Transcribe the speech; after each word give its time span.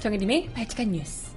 정혜림의 0.00 0.48
발칙한 0.54 0.92
뉴스. 0.92 1.30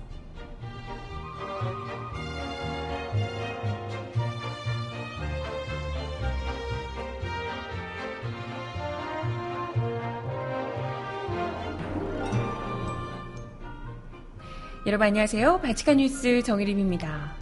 여러분 14.86 15.07
안녕하세요. 15.07 15.60
발칙한 15.60 15.97
뉴스 15.97 16.41
정혜림입니다. 16.41 17.36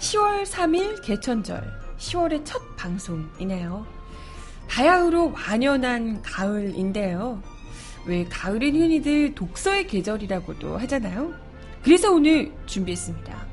10월 0.00 0.44
3일 0.44 1.04
개천절, 1.04 1.62
10월의 1.98 2.44
첫 2.44 2.60
방송이네요. 2.76 3.86
바야흐로 4.68 5.34
완연한 5.34 6.20
가을인데요. 6.22 7.53
왜 8.06 8.24
가을은 8.24 8.74
흔히들 8.74 9.34
독서의 9.34 9.86
계절이라고도 9.86 10.78
하잖아요. 10.78 11.34
그래서 11.82 12.12
오늘 12.12 12.52
준비했습니다. 12.66 13.46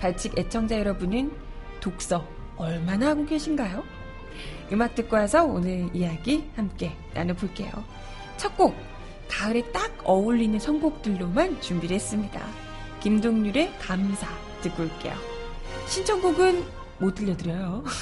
발칙 0.00 0.38
애청자 0.38 0.78
여러분은 0.78 1.32
독서 1.80 2.26
얼마나 2.56 3.08
하고 3.08 3.26
계신가요? 3.26 3.82
음악 4.72 4.94
듣고 4.94 5.16
와서 5.16 5.44
오늘 5.44 5.88
이야기 5.94 6.44
함께 6.56 6.92
나눠볼게요. 7.14 7.70
첫 8.36 8.56
곡, 8.56 8.74
가을에 9.28 9.62
딱 9.72 9.92
어울리는 10.04 10.58
선곡들로만 10.58 11.60
준비를 11.60 11.94
했습니다. 11.96 12.46
김동률의 13.00 13.72
감사 13.78 14.26
듣고 14.62 14.84
올게요. 14.84 15.14
신청곡은 15.88 16.64
못 16.98 17.14
들려드려요. 17.14 17.84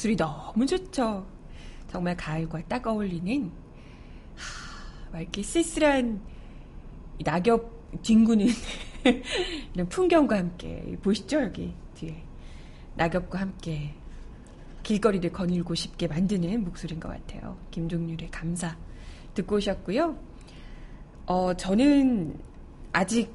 목소리 0.00 0.16
너무 0.16 0.64
좋죠. 0.64 1.26
정말 1.88 2.16
가을과 2.16 2.62
딱 2.68 2.86
어울리는 2.86 3.50
하, 5.12 5.20
이렇게 5.20 5.42
쓸쓸한 5.42 6.22
낙엽 7.22 8.00
뒹구는 8.02 8.46
이런 9.74 9.88
풍경과 9.90 10.38
함께 10.38 10.96
보시죠 11.02 11.42
여기 11.42 11.74
뒤에 11.96 12.22
낙엽과 12.96 13.40
함께 13.40 13.94
길거리를 14.82 15.30
거닐고 15.32 15.74
싶게 15.74 16.06
만드는 16.06 16.64
목소리인 16.64 16.98
것 16.98 17.10
같아요. 17.10 17.58
김종률의 17.70 18.30
감사 18.30 18.78
듣고 19.34 19.56
오셨고요. 19.56 20.16
어 21.26 21.52
저는 21.52 22.40
아직 22.92 23.30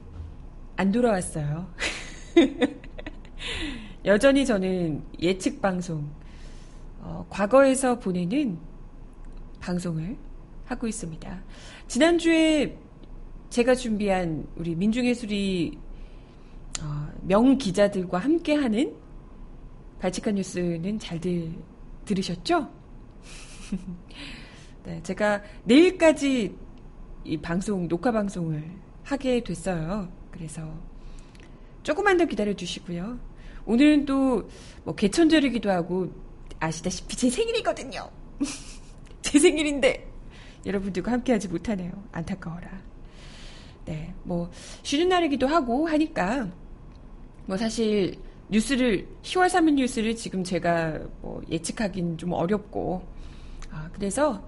안 0.77 0.91
돌아왔어요. 0.91 1.71
여전히 4.05 4.43
저는 4.47 5.03
예측 5.19 5.61
방송 5.61 6.24
어, 7.05 7.23
과거에서 7.29 7.99
보내는 7.99 8.57
방송을 9.59 10.17
하고 10.65 10.87
있습니다. 10.87 11.43
지난주에 11.87 12.75
제가 13.51 13.75
준비한 13.75 14.47
우리 14.55 14.73
민중예술이 14.75 15.77
어, 16.81 17.07
명 17.21 17.57
기자들과 17.59 18.17
함께하는 18.17 18.95
발칙한 19.99 20.33
뉴스는 20.35 20.97
잘들 20.97 21.53
들으셨죠? 22.05 22.69
네, 24.83 25.01
제가 25.03 25.43
내일까지 25.63 26.55
이 27.23 27.37
방송 27.37 27.87
녹화 27.87 28.11
방송을 28.11 28.63
하게 29.03 29.43
됐어요. 29.43 30.11
그래서 30.31 30.67
조금만 31.83 32.17
더 32.17 32.25
기다려 32.25 32.53
주시고요. 32.55 33.19
오늘은 33.67 34.05
또 34.05 34.47
뭐 34.85 34.93
개천절이기도 34.95 35.69
하고 35.71 36.11
아시다시피 36.65 37.15
제 37.15 37.29
생일이거든요. 37.29 38.09
제 39.21 39.39
생일인데 39.39 40.07
여러분들과 40.65 41.11
함께하지 41.11 41.47
못하네요. 41.47 41.91
안타까워라. 42.11 42.81
네, 43.85 44.13
뭐 44.23 44.49
쉬는 44.83 45.09
날이기도 45.09 45.47
하고 45.47 45.87
하니까 45.87 46.49
뭐 47.45 47.55
사실 47.55 48.17
뉴스를 48.49 49.07
10월 49.21 49.47
3일 49.47 49.73
뉴스를 49.75 50.15
지금 50.15 50.43
제가 50.43 50.99
뭐 51.21 51.41
예측하기는 51.49 52.17
좀 52.17 52.33
어렵고 52.33 53.05
아, 53.71 53.89
그래서 53.93 54.43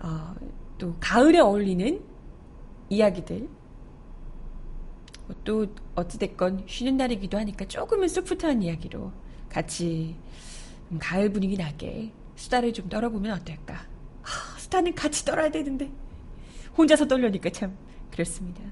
어, 0.00 0.34
또 0.76 0.94
가을에 1.00 1.38
어울리는 1.38 2.02
이야기들 2.90 3.48
뭐또 5.26 5.66
어찌됐건 5.94 6.64
쉬는 6.66 6.98
날이기도 6.98 7.38
하니까 7.38 7.64
조금은 7.64 8.08
소프트한 8.08 8.62
이야기로 8.62 9.10
같이 9.48 10.14
음, 10.18 10.24
가을 10.98 11.30
분위기 11.32 11.56
나게 11.56 12.12
수다를 12.36 12.72
좀 12.72 12.88
떨어보면 12.88 13.32
어떨까? 13.40 13.86
하, 14.22 14.58
수다는 14.58 14.94
같이 14.94 15.24
떨어야 15.24 15.50
되는데 15.50 15.90
혼자서 16.76 17.06
떨려니까 17.06 17.50
참 17.50 17.76
그렇습니다. 18.10 18.62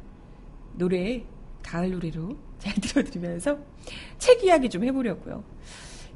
노래 0.74 1.24
가을 1.62 1.90
노래로 1.92 2.36
잘 2.58 2.74
들어드리면서 2.74 3.58
책 4.18 4.42
이야기 4.44 4.68
좀 4.68 4.84
해보려고요. 4.84 5.44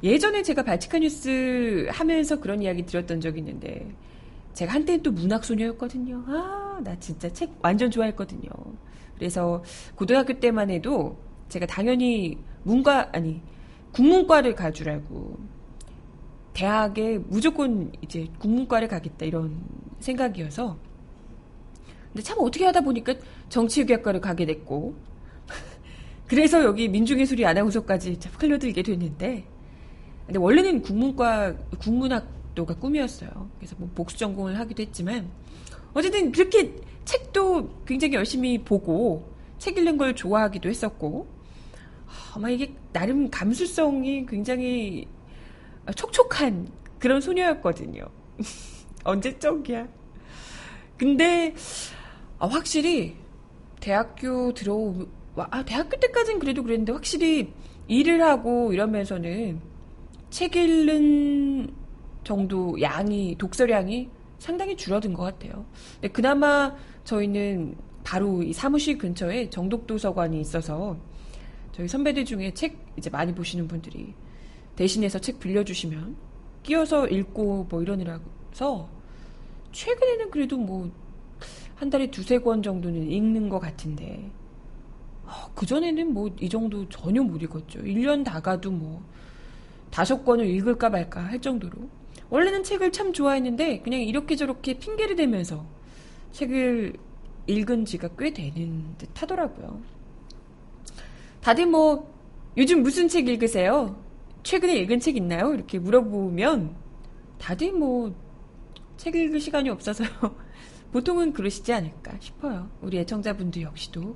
예전에 0.03 0.43
제가 0.43 0.63
발칙한 0.63 1.01
뉴스 1.01 1.87
하면서 1.89 2.39
그런 2.39 2.61
이야기 2.61 2.85
들었던 2.85 3.19
적이 3.21 3.39
있는데 3.39 3.89
제가 4.53 4.73
한때는 4.73 5.03
또 5.03 5.11
문학 5.11 5.43
소녀였거든요. 5.43 6.23
아, 6.27 6.79
나 6.83 6.97
진짜 6.99 7.31
책 7.31 7.51
완전 7.61 7.89
좋아했거든요. 7.89 8.49
그래서 9.15 9.63
고등학교 9.95 10.39
때만 10.39 10.69
해도 10.69 11.17
제가 11.49 11.65
당연히 11.65 12.37
문과 12.63 13.09
아니 13.13 13.41
국문과를 13.93 14.53
갈 14.55 14.73
줄 14.73 14.89
알고 14.89 15.37
대학에 16.57 17.19
무조건 17.27 17.91
이제 18.01 18.27
국문과를 18.39 18.87
가겠다 18.87 19.27
이런 19.27 19.61
생각이어서. 19.99 20.75
근데 22.07 22.23
참 22.23 22.37
어떻게 22.39 22.65
하다 22.65 22.81
보니까 22.81 23.13
정치외교학과를 23.49 24.21
가게 24.21 24.47
됐고. 24.47 24.95
그래서 26.25 26.63
여기 26.63 26.89
민중예술이 26.89 27.45
아나운서까지 27.45 28.17
흘려들게 28.39 28.81
됐는데. 28.81 29.45
근데 30.25 30.39
원래는 30.39 30.81
국문과 30.81 31.55
국문학도가 31.79 32.73
꿈이었어요. 32.77 33.51
그래서 33.59 33.75
뭐 33.77 33.87
복수 33.93 34.17
전공을 34.17 34.57
하기도 34.57 34.81
했지만. 34.81 35.29
어쨌든 35.93 36.31
그렇게 36.31 36.73
책도 37.05 37.83
굉장히 37.85 38.15
열심히 38.15 38.57
보고 38.57 39.31
책 39.59 39.77
읽는 39.77 39.97
걸 39.97 40.15
좋아하기도 40.15 40.67
했었고. 40.69 41.27
아마 42.33 42.49
이게 42.49 42.73
나름 42.91 43.29
감수성이 43.29 44.25
굉장히 44.25 45.05
아, 45.05 45.16
촉촉한 45.93 46.69
그런 46.99 47.21
소녀였거든요. 47.21 48.03
언제적이야. 49.03 49.87
근데 50.97 51.53
아, 52.39 52.47
확실히 52.47 53.15
대학교 53.79 54.53
들어오 54.53 55.07
아, 55.35 55.63
대학교 55.63 55.97
때까지는 55.99 56.39
그래도 56.39 56.63
그랬는데 56.63 56.91
확실히 56.91 57.53
일을 57.87 58.21
하고 58.23 58.73
이러면서는 58.73 59.61
책 60.29 60.55
읽는 60.55 61.73
정도 62.23 62.79
양이 62.81 63.35
독서량이 63.37 64.09
상당히 64.39 64.75
줄어든 64.75 65.13
것 65.13 65.23
같아요. 65.23 65.65
근데 65.93 66.09
그나마 66.09 66.75
저희는 67.03 67.75
바로 68.03 68.43
이 68.43 68.53
사무실 68.53 68.97
근처에 68.97 69.49
정독도서관이 69.49 70.39
있어서 70.41 70.97
저희 71.71 71.87
선배들 71.87 72.25
중에 72.25 72.53
책 72.53 72.77
이제 72.97 73.09
많이 73.09 73.33
보시는 73.33 73.67
분들이 73.67 74.13
대신해서 74.77 75.19
책 75.19 75.39
빌려주시면 75.39 76.15
끼어서 76.63 77.07
읽고 77.07 77.67
뭐 77.69 77.81
이러느라서 77.81 78.87
최근에는 79.73 80.31
그래도 80.31 80.57
뭐 80.57 80.89
한 81.77 81.89
달에 81.91 82.09
두세 82.09 82.39
권 82.39 82.63
정도는 82.63 83.09
읽는 83.11 83.49
것 83.49 83.59
같은데 83.59 84.29
어, 85.23 85.51
그전에는 85.53 86.13
뭐 86.13 86.29
이 86.39 86.49
정도 86.49 86.87
전혀 86.89 87.21
못 87.21 87.41
읽었죠. 87.43 87.81
1년 87.81 88.23
다 88.23 88.39
가도 88.39 88.71
뭐 88.71 89.01
다섯 89.91 90.23
권을 90.23 90.47
읽을까 90.47 90.89
말까 90.89 91.21
할 91.23 91.39
정도로 91.39 91.73
원래는 92.29 92.63
책을 92.63 92.91
참 92.91 93.13
좋아했는데 93.13 93.81
그냥 93.81 94.01
이렇게 94.01 94.35
저렇게 94.35 94.77
핑계를 94.79 95.15
대면서 95.15 95.65
책을 96.31 96.93
읽은 97.45 97.85
지가 97.85 98.09
꽤 98.17 98.33
되는 98.33 98.83
듯 98.97 99.09
하더라고요. 99.21 99.79
다들 101.41 101.67
뭐 101.67 102.11
요즘 102.57 102.81
무슨 102.81 103.07
책 103.07 103.27
읽으세요? 103.27 103.95
최근에 104.47 104.77
읽은 104.77 104.99
책 104.99 105.17
있나요? 105.17 105.53
이렇게 105.53 105.77
물어보면 105.79 106.75
다들 107.37 107.73
뭐 107.73 108.27
책 108.97 109.15
읽을 109.15 109.39
시간이 109.39 109.69
없어서요. 109.69 110.09
보통은 110.91 111.33
그러시지 111.33 111.71
않을까 111.71 112.17
싶어요. 112.19 112.69
우리 112.81 112.97
애청자분들 112.97 113.61
역시도 113.61 114.15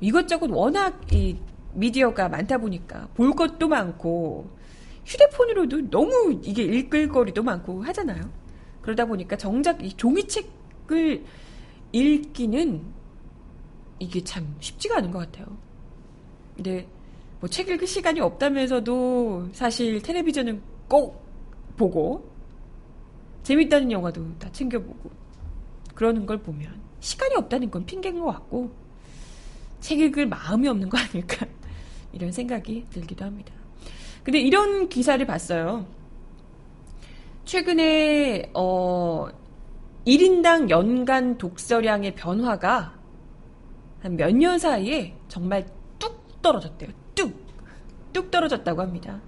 이것저것 0.00 0.50
워낙 0.50 1.00
이 1.12 1.38
미디어가 1.74 2.28
많다 2.28 2.58
보니까 2.58 3.08
볼 3.14 3.32
것도 3.32 3.68
많고 3.68 4.50
휴대폰으로도 5.04 5.90
너무 5.90 6.40
이게 6.42 6.64
읽을 6.64 7.08
거리도 7.08 7.42
많고 7.42 7.82
하잖아요. 7.84 8.22
그러다 8.82 9.06
보니까 9.06 9.36
정작 9.36 9.84
이 9.84 9.92
종이책을 9.92 11.24
읽기는 11.92 12.82
이게 13.98 14.24
참 14.24 14.56
쉽지가 14.58 14.98
않은 14.98 15.10
것 15.12 15.18
같아요. 15.18 15.56
근데 16.56 16.88
뭐 17.40 17.48
책 17.48 17.68
읽을 17.68 17.86
시간이 17.86 18.20
없다면서도 18.20 19.48
사실 19.52 20.00
텔레비전은 20.02 20.60
꼭 20.88 21.24
보고 21.76 22.30
재밌다는 23.42 23.92
영화도 23.92 24.38
다 24.38 24.50
챙겨보고 24.52 25.10
그러는 25.94 26.26
걸 26.26 26.38
보면 26.38 26.80
시간이 27.00 27.34
없다는 27.36 27.70
건 27.70 27.84
핑계인 27.86 28.18
것 28.20 28.26
같고 28.26 28.70
책 29.80 30.00
읽을 30.00 30.26
마음이 30.26 30.66
없는 30.68 30.88
거 30.88 30.98
아닐까 30.98 31.46
이런 32.12 32.32
생각이 32.32 32.86
들기도 32.90 33.24
합니다. 33.24 33.52
근데 34.24 34.40
이런 34.40 34.88
기사를 34.88 35.24
봤어요. 35.26 35.86
최근에 37.44 38.50
어 38.54 39.28
1인당 40.06 40.70
연간 40.70 41.38
독서량의 41.38 42.14
변화가 42.14 42.94
한 44.02 44.16
몇 44.16 44.32
년 44.34 44.58
사이에 44.58 45.14
정말 45.28 45.66
뚝 45.98 46.40
떨어졌대요. 46.42 46.90
뚝! 48.16 48.26
뚝 48.26 48.30
떨어졌다고 48.30 48.80
합니다. 48.80 49.20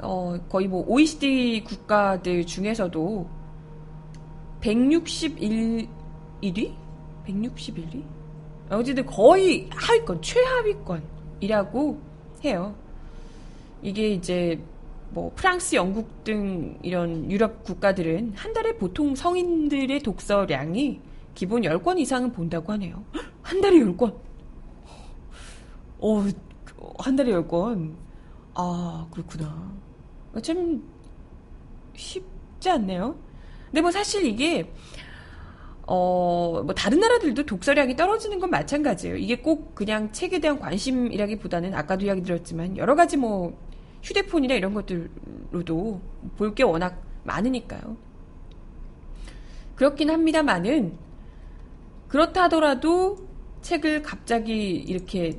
어, 0.00 0.38
거의 0.48 0.66
뭐 0.68 0.84
OECD 0.86 1.62
국가들 1.64 2.46
중에서도 2.46 3.28
161위? 4.60 5.88
161위? 7.26 8.02
어쨌든 8.70 9.04
거의 9.04 9.68
하위권, 9.70 10.22
최하위권이라고 10.22 12.00
해요. 12.44 12.74
이게 13.82 14.08
이제 14.08 14.58
뭐 15.10 15.30
프랑스, 15.36 15.76
영국 15.76 16.24
등 16.24 16.78
이런 16.82 17.30
유럽 17.30 17.62
국가들은 17.64 18.32
한 18.34 18.52
달에 18.54 18.76
보통 18.78 19.14
성인들의 19.14 20.00
독서량이 20.00 21.00
기본 21.34 21.62
10권 21.62 21.98
이상은 21.98 22.32
본다고 22.32 22.72
하네요. 22.72 23.04
한 23.42 23.60
달에 23.60 23.78
10권. 23.78 24.14
어, 25.98 26.24
한 26.98 27.16
달에 27.16 27.32
10권. 27.32 27.94
아, 28.54 29.06
그렇구나. 29.10 29.72
참 30.42 30.82
쉽지 31.94 32.70
않네요. 32.70 33.16
근데 33.66 33.80
뭐 33.80 33.90
사실 33.90 34.24
이게 34.24 34.70
어, 35.86 36.62
뭐 36.64 36.74
다른 36.74 36.98
나라들도 37.00 37.44
독서량이 37.44 37.94
떨어지는 37.96 38.38
건 38.40 38.50
마찬가지예요. 38.50 39.16
이게 39.16 39.36
꼭 39.36 39.74
그냥 39.74 40.10
책에 40.12 40.38
대한 40.40 40.58
관심이라기보다는 40.58 41.74
아까도 41.74 42.06
이야기 42.06 42.22
드렸지만 42.22 42.76
여러 42.76 42.94
가지 42.94 43.16
뭐 43.16 43.56
휴대폰이나 44.02 44.54
이런 44.54 44.72
것들로도 44.74 46.00
볼 46.36 46.54
게 46.54 46.62
워낙 46.62 47.02
많으니까요. 47.24 47.96
그렇긴 49.76 50.10
합니다만은 50.10 50.96
그렇다 52.08 52.44
하더라도 52.44 53.16
책을 53.62 54.02
갑자기 54.02 54.72
이렇게 54.76 55.38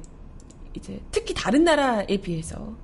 이제 0.75 0.99
특히 1.11 1.33
다른 1.33 1.63
나라에 1.63 2.17
비해서 2.17 2.75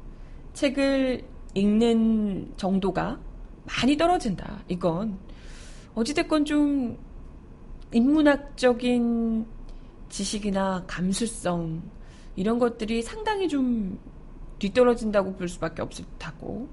책을 0.54 1.24
읽는 1.54 2.54
정도가 2.58 3.20
많이 3.66 3.98
떨어진다. 3.98 4.64
이건 4.68 5.20
어찌됐건 5.94 6.46
좀 6.46 6.98
인문학적인 7.94 9.46
지식이나 10.10 10.86
감수성 10.88 11.82
이런 12.36 12.60
것들이 12.60 13.02
상당히 13.02 13.48
좀 13.48 14.00
뒤떨어진다고 14.60 15.36
볼 15.36 15.50
수밖에 15.50 15.82
없을 15.82 16.06
듯하고 16.06 16.70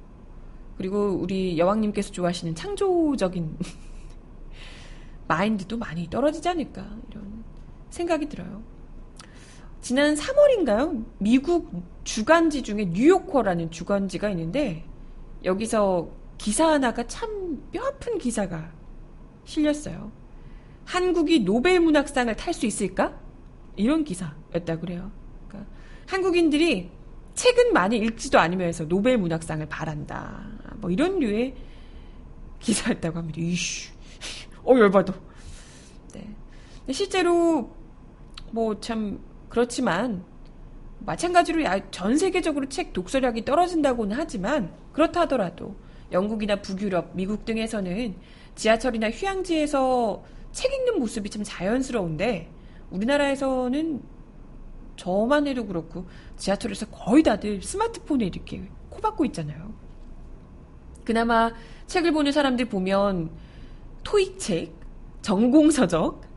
그리고 0.76 1.11
우리 1.11 1.59
여왕님께서 1.59 2.12
좋아하시는 2.12 2.55
창조적인 2.55 3.59
마인드도 5.26 5.76
많이 5.76 6.09
떨어지지 6.09 6.49
않을까 6.49 6.87
이런 7.11 7.44
생각이 7.91 8.29
들어요. 8.29 8.62
지난 9.81 10.15
3월인가요? 10.15 11.05
미국 11.19 11.71
주간지 12.05 12.63
중에 12.63 12.87
뉴요커라는 12.87 13.71
주간지가 13.71 14.31
있는데 14.31 14.85
여기서 15.45 16.11
기사 16.37 16.69
하나가 16.69 17.07
참 17.07 17.63
뼈아픈 17.73 18.19
기사가 18.19 18.73
실렸어요. 19.45 20.11
한국이 20.85 21.41
노벨 21.41 21.81
문학상을 21.81 22.35
탈 22.37 22.55
수 22.55 22.67
있을까? 22.67 23.19
이런 23.77 24.05
기사였다 24.05 24.81
그래요. 24.81 25.11
그러니까 25.47 25.71
한국인들이 26.07 26.91
책은 27.35 27.73
많이 27.73 27.99
읽지도 27.99 28.39
않으면서 28.39 28.87
노벨 28.88 29.17
문학상을 29.19 29.64
바란다. 29.67 30.45
뭐 30.76 30.91
이런 30.91 31.19
류의 31.21 31.55
기사였다고 32.59 33.19
합니다. 33.19 33.41
이슈. 33.41 33.93
어, 34.64 34.76
열받아. 34.76 35.14
네. 36.14 36.35
실제로 36.93 37.71
뭐 38.50 38.81
참 38.81 39.21
그렇지만 39.49 40.25
마찬가지로 41.00 41.62
전 41.90 42.17
세계적으로 42.17 42.69
책 42.69 42.93
독서량이 42.93 43.45
떨어진다고는 43.45 44.17
하지만 44.17 44.73
그렇다 44.93 45.23
하더라도 45.23 45.76
영국이나 46.12 46.57
북유럽, 46.57 47.11
미국 47.14 47.45
등에서는 47.45 48.17
지하철이나 48.55 49.11
휴양지에서 49.11 50.25
책 50.52 50.73
읽는 50.73 50.99
모습이 50.99 51.31
참 51.31 51.43
자연스러운데 51.45 52.50
우리나라에서는 52.90 54.02
저만 54.97 55.47
해도 55.47 55.67
그렇고 55.67 56.07
지하철에서 56.37 56.87
거의 56.87 57.23
다들 57.23 57.62
스마트폰에 57.62 58.26
이렇게 58.26 58.69
코박고 58.90 59.25
있잖아요. 59.26 59.73
그나마 61.05 61.52
책을 61.87 62.12
보는 62.12 62.33
사람들 62.33 62.67
보면 62.67 63.31
토익책, 64.02 64.75
전공서적, 65.23 66.27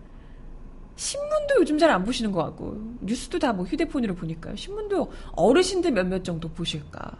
신문도 1.01 1.55
요즘 1.57 1.77
잘 1.79 1.89
안 1.89 2.03
보시는 2.03 2.31
것 2.31 2.43
같고 2.43 2.77
뉴스도 3.01 3.39
다 3.39 3.53
뭐 3.53 3.65
휴대폰으로 3.65 4.13
보니까요. 4.13 4.55
신문도 4.55 5.11
어르신들 5.31 5.91
몇몇 5.91 6.23
정도 6.23 6.47
보실까? 6.47 7.17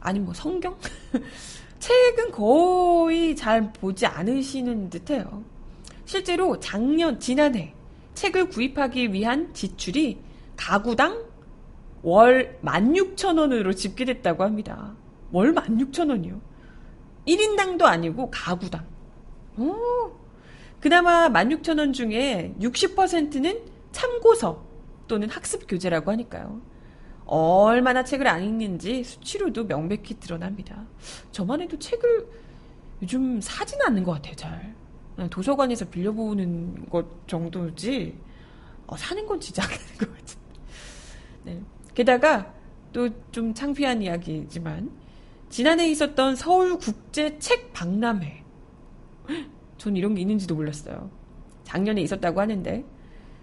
아니 0.00 0.20
뭐 0.20 0.34
성경? 0.34 0.76
책은 1.80 2.30
거의 2.32 3.34
잘 3.34 3.72
보지 3.72 4.04
않으시는 4.04 4.90
듯해요. 4.90 5.42
실제로 6.04 6.60
작년 6.60 7.18
지난해 7.18 7.74
책을 8.14 8.50
구입하기 8.50 9.12
위한 9.14 9.54
지출이 9.54 10.20
가구당 10.56 11.24
월 12.02 12.58
16,000원으로 12.62 13.74
집계됐다고 13.74 14.44
합니다. 14.44 14.94
월 15.32 15.54
16,000원이요. 15.54 16.40
1인당도 17.26 17.84
아니고 17.84 18.30
가구당. 18.30 18.84
오, 19.56 19.74
그나마 20.80 21.28
16,000원 21.28 21.92
중에 21.92 22.54
60%는 22.60 23.60
참고서 23.92 24.64
또는 25.08 25.28
학습 25.28 25.66
교재라고 25.66 26.10
하니까요. 26.12 26.60
얼마나 27.26 28.04
책을 28.04 28.26
안 28.26 28.42
읽는지 28.42 29.04
수치로도 29.04 29.66
명백히 29.66 30.14
드러납니다. 30.18 30.86
저만 31.32 31.60
해도 31.60 31.78
책을 31.78 32.26
요즘 33.02 33.40
사진 33.40 33.78
않는 33.82 34.02
것 34.04 34.12
같아요, 34.12 34.34
잘. 34.34 34.74
도서관에서 35.30 35.88
빌려보는 35.88 36.88
것 36.88 37.26
정도지, 37.26 38.16
어, 38.86 38.96
사는 38.96 39.26
건 39.26 39.40
진짜 39.40 39.64
안 39.64 39.70
하는 39.70 39.98
것 39.98 40.16
같은데. 40.16 40.42
네. 41.44 41.62
게다가 41.94 42.54
또 42.92 43.08
좀 43.32 43.52
창피한 43.52 44.02
이야기지만, 44.02 44.90
지난해 45.50 45.90
있었던 45.90 46.36
서울국제 46.36 47.38
책 47.38 47.72
박람회. 47.72 48.44
전 49.78 49.96
이런 49.96 50.14
게 50.14 50.20
있는지도 50.20 50.54
몰랐어요. 50.54 51.10
작년에 51.64 52.00
있었다고 52.02 52.40
하는데 52.40 52.84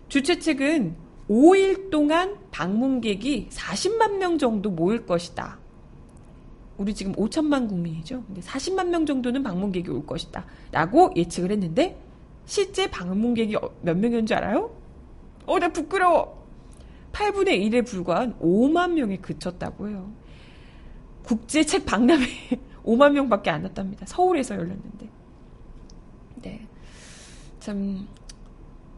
주최 0.08 0.40
측은 0.40 0.96
5일 1.30 1.90
동안 1.90 2.38
방문객이 2.52 3.50
40만 3.50 4.18
명 4.18 4.38
정도 4.38 4.70
모일 4.70 5.06
것이다. 5.06 5.58
우리 6.78 6.94
지금 6.94 7.14
5천만 7.14 7.68
국민이죠. 7.70 8.24
근데 8.26 8.42
40만 8.42 8.90
명 8.90 9.06
정도는 9.06 9.44
방문객이 9.44 9.90
올 9.90 10.06
것이다. 10.06 10.46
라고 10.72 11.12
예측을 11.16 11.52
했는데 11.52 11.98
실제 12.46 12.90
방문객이 12.90 13.56
어, 13.56 13.72
몇 13.82 13.98
명이었는 13.98 14.26
줄 14.26 14.38
알아요? 14.38 14.76
어, 15.46 15.58
나 15.58 15.70
부끄러워. 15.70 16.46
8분의 17.14 17.72
1에 17.72 17.86
불과한 17.86 18.38
5만 18.40 18.92
명에 18.92 19.18
그쳤다고 19.18 19.88
해요. 19.88 20.12
국제책 21.24 21.86
박람회 21.86 22.26
5만 22.84 23.14
명밖에 23.14 23.50
안 23.50 23.64
왔답니다. 23.64 24.06
서울에서 24.06 24.56
열렸는데. 24.56 25.10
네. 26.46 26.62
참, 27.60 28.08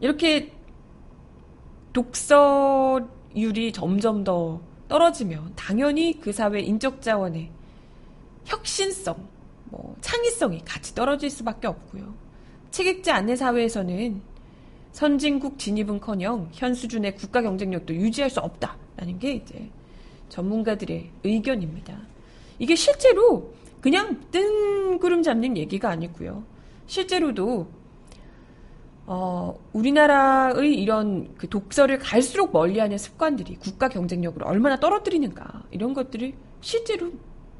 이렇게 0.00 0.52
독서율이 1.94 3.72
점점 3.72 4.22
더 4.22 4.60
떨어지면 4.88 5.54
당연히 5.56 6.20
그 6.20 6.30
사회 6.30 6.60
인적 6.60 7.00
자원의 7.00 7.50
혁신성, 8.44 9.16
뭐 9.64 9.96
창의성이 10.00 10.62
같이 10.64 10.94
떨어질 10.94 11.30
수밖에 11.30 11.66
없고요. 11.66 12.14
책 12.70 12.86
읽지 12.86 13.10
않는 13.10 13.36
사회에서는 13.36 14.20
선진국 14.92 15.58
진입은커녕 15.58 16.50
현 16.52 16.74
수준의 16.74 17.16
국가 17.16 17.40
경쟁력도 17.40 17.94
유지할 17.94 18.30
수 18.30 18.40
없다라는 18.40 19.18
게 19.18 19.32
이제 19.32 19.70
전문가들의 20.28 21.10
의견입니다. 21.24 21.98
이게 22.58 22.74
실제로 22.74 23.54
그냥 23.80 24.20
뜬구름 24.30 25.22
잡는 25.22 25.56
얘기가 25.56 25.88
아니고요. 25.90 26.44
실제로도 26.88 27.68
어, 29.06 29.58
우리나라의 29.72 30.74
이런 30.74 31.34
그 31.38 31.48
독서를 31.48 31.98
갈수록 31.98 32.52
멀리하는 32.52 32.98
습관들이 32.98 33.56
국가 33.56 33.88
경쟁력을 33.88 34.42
얼마나 34.42 34.78
떨어뜨리는가 34.80 35.62
이런 35.70 35.94
것들을 35.94 36.34
실제로 36.60 37.12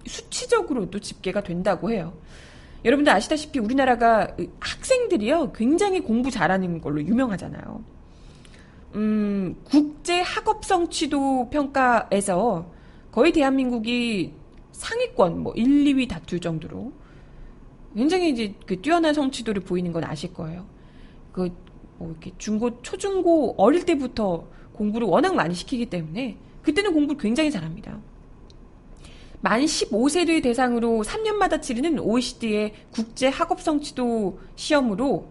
수치적으로도 0.06 0.98
집계가 0.98 1.42
된다고 1.42 1.90
해요. 1.90 2.12
여러분들 2.84 3.12
아시다시피 3.12 3.58
우리나라가 3.58 4.36
학생들이요 4.60 5.52
굉장히 5.52 6.00
공부 6.00 6.30
잘하는 6.30 6.80
걸로 6.80 7.02
유명하잖아요. 7.02 7.84
음, 8.94 9.56
국제 9.64 10.20
학업 10.20 10.64
성취도 10.64 11.48
평가에서 11.50 12.70
거의 13.10 13.32
대한민국이 13.32 14.32
상위권 14.72 15.40
뭐 15.40 15.52
1, 15.54 15.64
2위 15.64 16.08
다툴 16.08 16.40
정도로 16.40 16.92
굉장히 17.94 18.30
이제 18.30 18.54
그 18.66 18.80
뛰어난 18.80 19.14
성취도를 19.14 19.62
보이는 19.62 19.92
건 19.92 20.04
아실 20.04 20.32
거예요. 20.32 20.66
그 21.32 21.50
뭐 21.98 22.10
이렇게 22.10 22.32
중고 22.38 22.80
초중고 22.80 23.56
어릴 23.58 23.84
때부터 23.84 24.46
공부를 24.72 25.06
워낙 25.08 25.34
많이 25.34 25.54
시키기 25.54 25.86
때문에 25.86 26.38
그때는 26.62 26.94
공부를 26.94 27.20
굉장히 27.20 27.50
잘합니다. 27.50 27.98
만 29.40 29.60
15세를 29.62 30.42
대상으로 30.42 31.02
3년마다 31.04 31.60
치르는 31.60 31.98
OECD의 32.00 32.74
국제 32.90 33.28
학업 33.28 33.60
성취도 33.60 34.40
시험으로 34.56 35.28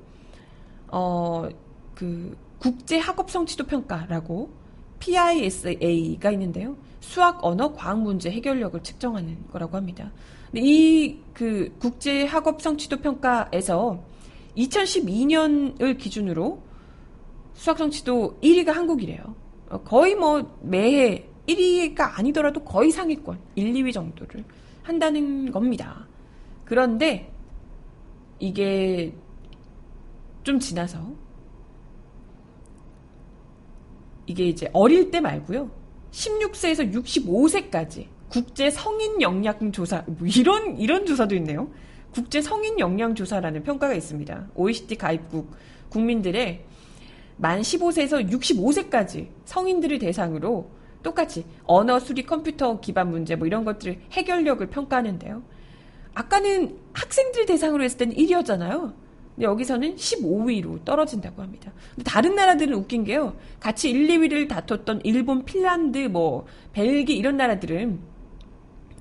어 0.91 1.49
그 1.95 2.37
국제 2.59 2.99
학업 2.99 3.31
성취도 3.31 3.65
평가라고 3.65 4.51
PISA가 4.99 6.31
있는데요. 6.31 6.77
수학, 6.99 7.43
언어, 7.43 7.73
과학 7.73 7.99
문제 8.01 8.29
해결력을 8.29 8.83
측정하는 8.83 9.47
거라고 9.51 9.77
합니다. 9.77 10.11
이 10.53 11.27
그 11.37 11.71
국제 11.77 12.25
학업 12.25 12.63
성취도 12.63 12.97
평가에서 12.97 14.03
2012년을 14.57 15.95
기준으로 15.99 16.63
수학 17.53 17.77
성취도 17.77 18.39
1위가 18.41 18.71
한국이래요. 18.71 19.35
어, 19.69 19.77
거의 19.83 20.15
뭐 20.15 20.57
매해 20.63 21.27
1위가 21.47 22.17
아니더라도 22.17 22.63
거의 22.63 22.89
상위권 22.89 23.39
1, 23.53 23.71
2위 23.71 23.93
정도를 23.93 24.43
한다는 24.81 25.51
겁니다. 25.51 26.07
그런데 26.65 27.31
이게 28.39 29.13
좀 30.41 30.57
지나서 30.57 30.99
이게 34.25 34.47
이제 34.47 34.67
어릴 34.73 35.11
때 35.11 35.21
말고요. 35.21 35.69
16세에서 36.09 36.91
65세까지 36.91 38.16
국제 38.29 38.69
성인 38.69 39.21
역량 39.21 39.71
조사 39.71 40.03
뭐 40.05 40.27
이런 40.27 40.77
이런 40.77 41.05
조사도 41.05 41.35
있네요. 41.35 41.69
국제 42.11 42.41
성인 42.41 42.79
역량 42.79 43.15
조사라는 43.15 43.63
평가가 43.63 43.93
있습니다. 43.93 44.49
OECD 44.55 44.95
가입국 44.95 45.51
국민들의 45.89 46.63
만 47.37 47.61
15세에서 47.61 48.29
65세까지 48.29 49.27
성인들을 49.45 49.99
대상으로 49.99 50.69
똑같이 51.03 51.45
언어 51.65 51.99
수리 51.99 52.23
컴퓨터 52.23 52.79
기반 52.79 53.11
문제 53.11 53.35
뭐 53.35 53.47
이런 53.47 53.63
것들을 53.63 54.01
해결력을 54.11 54.65
평가하는데요. 54.67 55.43
아까는 56.15 56.77
학생들 56.93 57.45
대상으로 57.45 57.83
했을 57.83 57.97
때는 57.99 58.15
1위였잖아요. 58.15 58.93
근데 59.35 59.45
여기서는 59.45 59.95
15위로 59.95 60.83
떨어진다고 60.83 61.43
합니다. 61.43 61.71
근데 61.93 62.09
다른 62.09 62.33
나라들은 62.33 62.73
웃긴 62.73 63.03
게요. 63.03 63.35
같이 63.59 63.91
1, 63.91 64.07
2위를 64.07 64.49
다퉜던 64.49 65.01
일본, 65.03 65.45
핀란드, 65.45 65.99
뭐 66.07 66.47
벨기 66.73 67.15
이런 67.15 67.37
나라들은 67.37 68.16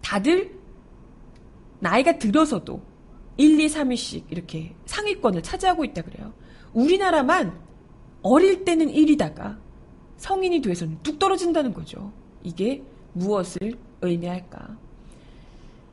다들 0.02 0.58
나이가 1.80 2.18
들어서도 2.18 2.80
1, 3.36 3.60
2, 3.60 3.66
3위씩 3.66 4.24
이렇게 4.30 4.74
상위권을 4.86 5.42
차지하고 5.42 5.84
있다 5.84 6.02
그래요. 6.02 6.32
우리나라만 6.72 7.58
어릴 8.22 8.64
때는 8.64 8.88
1위다가 8.88 9.58
성인이 10.16 10.60
돼서는 10.62 10.98
뚝 11.02 11.18
떨어진다는 11.18 11.74
거죠. 11.74 12.12
이게 12.42 12.82
무엇을 13.12 13.76
의미할까? 14.00 14.78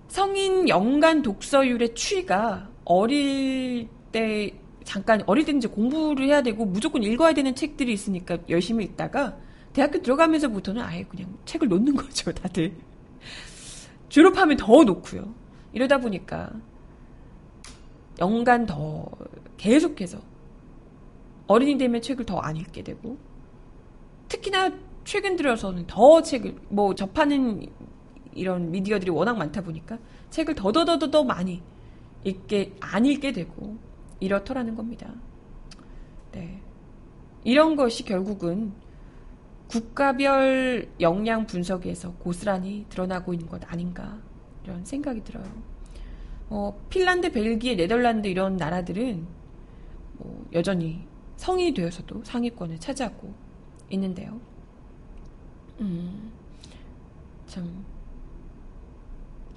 성인 0.08 0.70
연간 0.70 1.22
독서율의 1.22 1.96
추이가 1.96 2.70
어릴 2.86 3.88
때 4.12 4.54
잠깐 4.84 5.24
어릴 5.26 5.46
때는 5.46 5.58
이제 5.58 5.68
공부를 5.68 6.28
해야 6.28 6.42
되고 6.42 6.66
무조건 6.66 7.04
읽어야 7.04 7.34
되는 7.34 7.56
책들이 7.56 7.94
있으니까 7.94 8.38
열심히 8.50 8.86
읽다가 8.86 9.38
대학교 9.72 10.02
들어가면서부터는 10.02 10.82
아예 10.82 11.04
그냥 11.04 11.36
책을 11.46 11.68
놓는 11.68 11.96
거죠, 11.96 12.32
다들. 12.32 12.74
졸업하면 14.14 14.58
더 14.58 14.84
놓고요. 14.84 15.34
이러다 15.74 15.98
보니까 15.98 16.52
연간 18.20 18.68
더 18.68 19.10
계속해서 19.58 20.20
어린이 21.48 21.80
되면 21.80 22.00
책을 22.00 22.24
더 22.24 22.40
안 22.40 22.56
읽게 22.56 22.84
되고 22.84 23.18
특히나 24.28 24.72
최근 25.04 25.36
들어서는 25.36 25.88
더 25.88 26.22
책을 26.22 26.56
뭐 26.70 26.94
접하는 26.94 27.66
이런 28.36 28.70
미디어들이 28.70 29.10
워낙 29.10 29.36
많다 29.36 29.62
보니까 29.62 29.98
책을 30.30 30.54
더더더더 30.54 31.24
많이 31.24 31.64
읽게 32.24 32.76
안 32.82 33.08
읽게 33.08 33.32
되고 33.32 33.76
이렇더라는 34.20 34.76
겁니다. 34.76 35.12
네. 36.34 36.62
이런 37.44 37.76
것이 37.76 38.06
결국은 38.06 38.74
국가별 39.74 40.88
역량 41.00 41.48
분석에서 41.48 42.14
고스란히 42.20 42.86
드러나고 42.90 43.34
있는 43.34 43.48
것 43.48 43.60
아닌가 43.72 44.20
이런 44.64 44.86
생각이 44.86 45.24
들어요. 45.24 45.52
어, 46.50 46.80
핀란드, 46.92 47.32
벨기에, 47.32 47.76
네덜란드 47.76 48.28
이런 48.28 48.56
나라들은 48.56 49.26
뭐 50.20 50.46
여전히 50.54 51.08
성인이 51.38 51.74
되어서도 51.74 52.24
상위권을 52.24 52.80
차지하고 52.80 53.34
있는데요. 53.90 54.40
음, 55.82 56.32
참. 57.48 57.84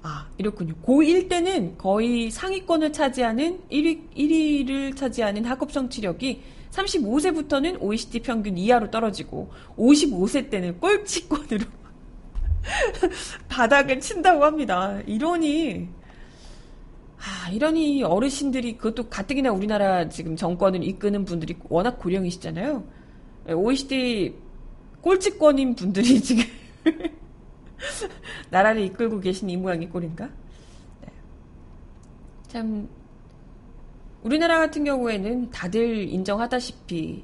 아, 0.07 0.25
이렇군요. 0.37 0.73
고1 0.85 1.27
때는 1.27 1.77
거의 1.77 2.31
상위권을 2.31 2.93
차지하는 2.93 3.59
1위, 3.69 4.09
1위를 4.15 4.95
차지하는 4.95 5.43
학업 5.43 5.73
성취력이 5.73 6.41
35세부터는 6.71 7.81
OECD 7.81 8.21
평균 8.21 8.57
이하로 8.57 8.89
떨어지고 8.89 9.51
55세 9.75 10.49
때는 10.49 10.79
꼴찌권으로 10.79 11.65
바닥을 13.49 13.99
친다고 13.99 14.45
합니다. 14.45 14.97
이러니 15.05 15.89
아, 17.17 17.49
이러니 17.49 18.03
어르신들이 18.03 18.77
그것도 18.77 19.09
가뜩이나 19.09 19.51
우리나라 19.51 20.07
지금 20.07 20.37
정권을 20.37 20.85
이끄는 20.85 21.25
분들이 21.25 21.57
워낙 21.67 21.99
고령이시잖아요. 21.99 22.81
OECD 23.49 24.35
꼴찌권인 25.01 25.75
분들이 25.75 26.21
지금 26.21 26.45
나라를 28.49 28.81
이끌고 28.83 29.19
계신 29.19 29.49
이 29.49 29.57
모양이 29.57 29.87
꼴인가? 29.87 30.25
네. 30.25 31.07
참 32.47 32.87
우리나라 34.23 34.59
같은 34.59 34.83
경우에는 34.83 35.51
다들 35.51 36.09
인정하다시피 36.09 37.23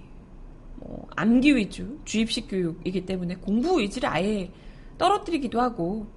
뭐 0.77 1.07
암기 1.15 1.55
위주 1.55 1.99
주입식 2.05 2.49
교육이기 2.49 3.05
때문에 3.05 3.35
공부 3.35 3.81
의지를 3.81 4.09
아예 4.09 4.51
떨어뜨리기도 4.97 5.59
하고 5.59 6.07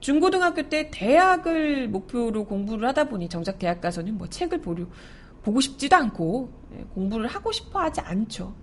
중고등학교 0.00 0.68
때 0.68 0.90
대학을 0.92 1.88
목표로 1.88 2.44
공부를 2.44 2.88
하다 2.88 3.04
보니 3.04 3.28
정작 3.28 3.58
대학 3.58 3.80
가서는 3.80 4.16
뭐 4.16 4.28
책을 4.28 4.60
보려, 4.60 4.84
보고 5.42 5.60
싶지도 5.60 5.96
않고 5.96 6.50
네, 6.70 6.84
공부를 6.94 7.26
하고 7.26 7.50
싶어 7.50 7.80
하지 7.80 8.00
않죠. 8.00 8.54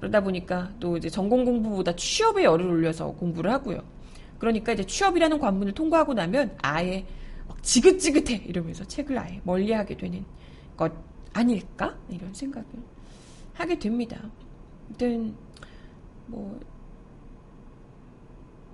그러다 0.00 0.22
보니까 0.22 0.70
또 0.80 0.96
이제 0.96 1.08
전공 1.08 1.44
공부보다 1.44 1.94
취업에 1.96 2.44
열을 2.44 2.66
올려서 2.66 3.12
공부를 3.12 3.50
하고요. 3.50 3.93
그러니까 4.44 4.72
이제 4.72 4.84
취업이라는 4.84 5.38
관문을 5.38 5.72
통과하고 5.72 6.12
나면 6.12 6.54
아예 6.60 7.06
지긋지긋해 7.62 8.42
이러면서 8.46 8.84
책을 8.84 9.18
아예 9.18 9.40
멀리하게 9.42 9.96
되는 9.96 10.22
것 10.76 10.92
아닐까 11.32 11.96
이런 12.10 12.32
생각을 12.34 12.68
하게 13.54 13.78
됩니다. 13.78 14.20
아무튼 14.86 15.34
뭐 16.26 16.60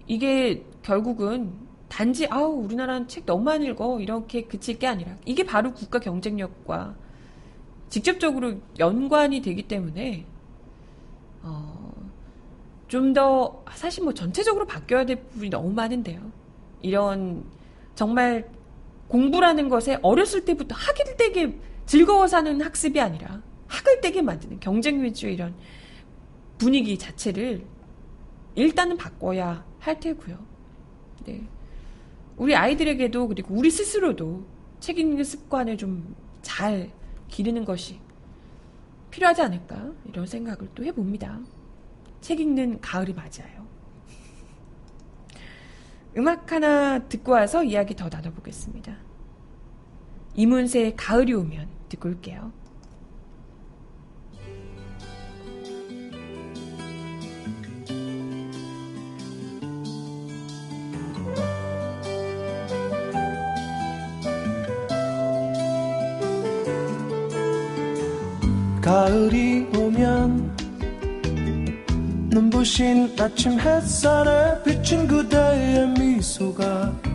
이게 0.08 0.64
결국은 0.82 1.52
단지 1.88 2.26
아우 2.26 2.64
우리나라는 2.64 3.06
책 3.06 3.26
너무 3.26 3.44
많이 3.44 3.66
읽어 3.66 4.00
이렇게 4.00 4.42
그칠 4.42 4.78
게 4.78 4.88
아니라 4.88 5.16
이게 5.24 5.44
바로 5.44 5.72
국가 5.72 6.00
경쟁력과 6.00 6.96
직접적으로 7.88 8.54
연관이 8.80 9.40
되기 9.40 9.68
때문에 9.68 10.26
어, 11.42 11.92
좀 12.90 13.14
더 13.14 13.64
사실 13.72 14.02
뭐 14.02 14.12
전체적으로 14.12 14.66
바뀌어야 14.66 15.06
될 15.06 15.22
부분이 15.22 15.48
너무 15.50 15.72
많은데요. 15.72 16.20
이런 16.82 17.44
정말 17.94 18.50
공부라는 19.08 19.68
것에 19.68 19.98
어렸을 20.02 20.44
때부터 20.44 20.74
학을 20.74 21.16
되게 21.16 21.56
즐거워서 21.86 22.38
하는 22.38 22.60
학습이 22.60 23.00
아니라 23.00 23.42
학을 23.68 24.00
떼게 24.00 24.22
만드는 24.22 24.58
경쟁 24.58 25.02
위주의 25.02 25.34
이런 25.34 25.54
분위기 26.58 26.98
자체를 26.98 27.64
일단은 28.56 28.96
바꿔야 28.96 29.64
할 29.78 30.00
테고요. 30.00 30.36
네. 31.26 31.46
우리 32.36 32.56
아이들에게도 32.56 33.28
그리고 33.28 33.54
우리 33.54 33.70
스스로도 33.70 34.44
책 34.80 34.98
읽는 34.98 35.22
습관을 35.22 35.76
좀 35.76 36.14
잘 36.42 36.90
기르는 37.28 37.64
것이 37.64 38.00
필요하지 39.10 39.42
않을까 39.42 39.92
이런 40.08 40.26
생각을 40.26 40.68
또 40.74 40.84
해봅니다. 40.84 41.40
책 42.20 42.40
읽는 42.40 42.80
가을이 42.80 43.14
맞아요. 43.14 43.66
음악 46.16 46.52
하나 46.52 46.98
듣고 47.08 47.32
와서 47.32 47.62
이야기 47.64 47.94
더 47.94 48.08
나눠보겠습니다. 48.08 48.96
이문세의 50.34 50.96
가을이 50.96 51.32
오면 51.34 51.68
듣고 51.88 52.08
올게요. 52.08 52.52
가을이 68.82 69.68
오면 69.76 70.19
눈부신 72.40 73.14
아침 73.20 73.60
햇살에 73.60 74.62
비친 74.62 75.06
그대의 75.06 75.88
미소가 75.88 77.09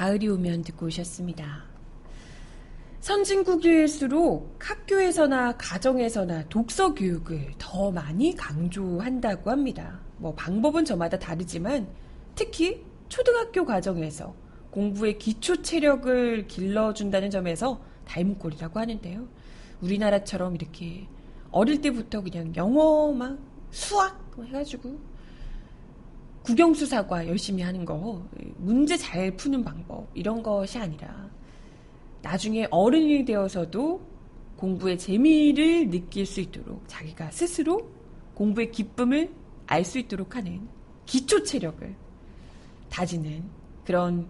가을이 0.00 0.28
오면 0.28 0.62
듣고 0.62 0.86
오셨습니다. 0.86 1.64
선진국일수록 3.00 4.56
학교에서나 4.58 5.58
가정에서나 5.58 6.48
독서 6.48 6.94
교육을 6.94 7.52
더 7.58 7.90
많이 7.90 8.34
강조한다고 8.34 9.50
합니다. 9.50 10.00
뭐 10.16 10.34
방법은 10.34 10.86
저마다 10.86 11.18
다르지만 11.18 11.86
특히 12.34 12.82
초등학교 13.10 13.66
과정에서 13.66 14.34
공부의 14.70 15.18
기초 15.18 15.60
체력을 15.60 16.46
길러준다는 16.46 17.28
점에서 17.28 17.84
닮은 18.06 18.38
꼴이라고 18.38 18.80
하는데요. 18.80 19.28
우리나라처럼 19.82 20.54
이렇게 20.54 21.08
어릴 21.50 21.82
때부터 21.82 22.22
그냥 22.22 22.56
영어 22.56 23.12
막 23.12 23.38
수학 23.70 24.18
해가지고 24.42 24.98
국영수사과 26.50 27.28
열심히 27.28 27.62
하는 27.62 27.84
거 27.84 28.26
문제 28.56 28.96
잘 28.96 29.30
푸는 29.36 29.62
방법 29.62 30.08
이런 30.14 30.42
것이 30.42 30.78
아니라 30.78 31.30
나중에 32.22 32.66
어른이 32.70 33.24
되어서도 33.24 34.00
공부의 34.56 34.98
재미를 34.98 35.88
느낄 35.88 36.26
수 36.26 36.40
있도록 36.40 36.82
자기가 36.88 37.30
스스로 37.30 37.88
공부의 38.34 38.72
기쁨을 38.72 39.32
알 39.66 39.84
수 39.84 40.00
있도록 40.00 40.34
하는 40.34 40.68
기초 41.06 41.44
체력을 41.44 41.94
다지는 42.88 43.44
그런 43.84 44.28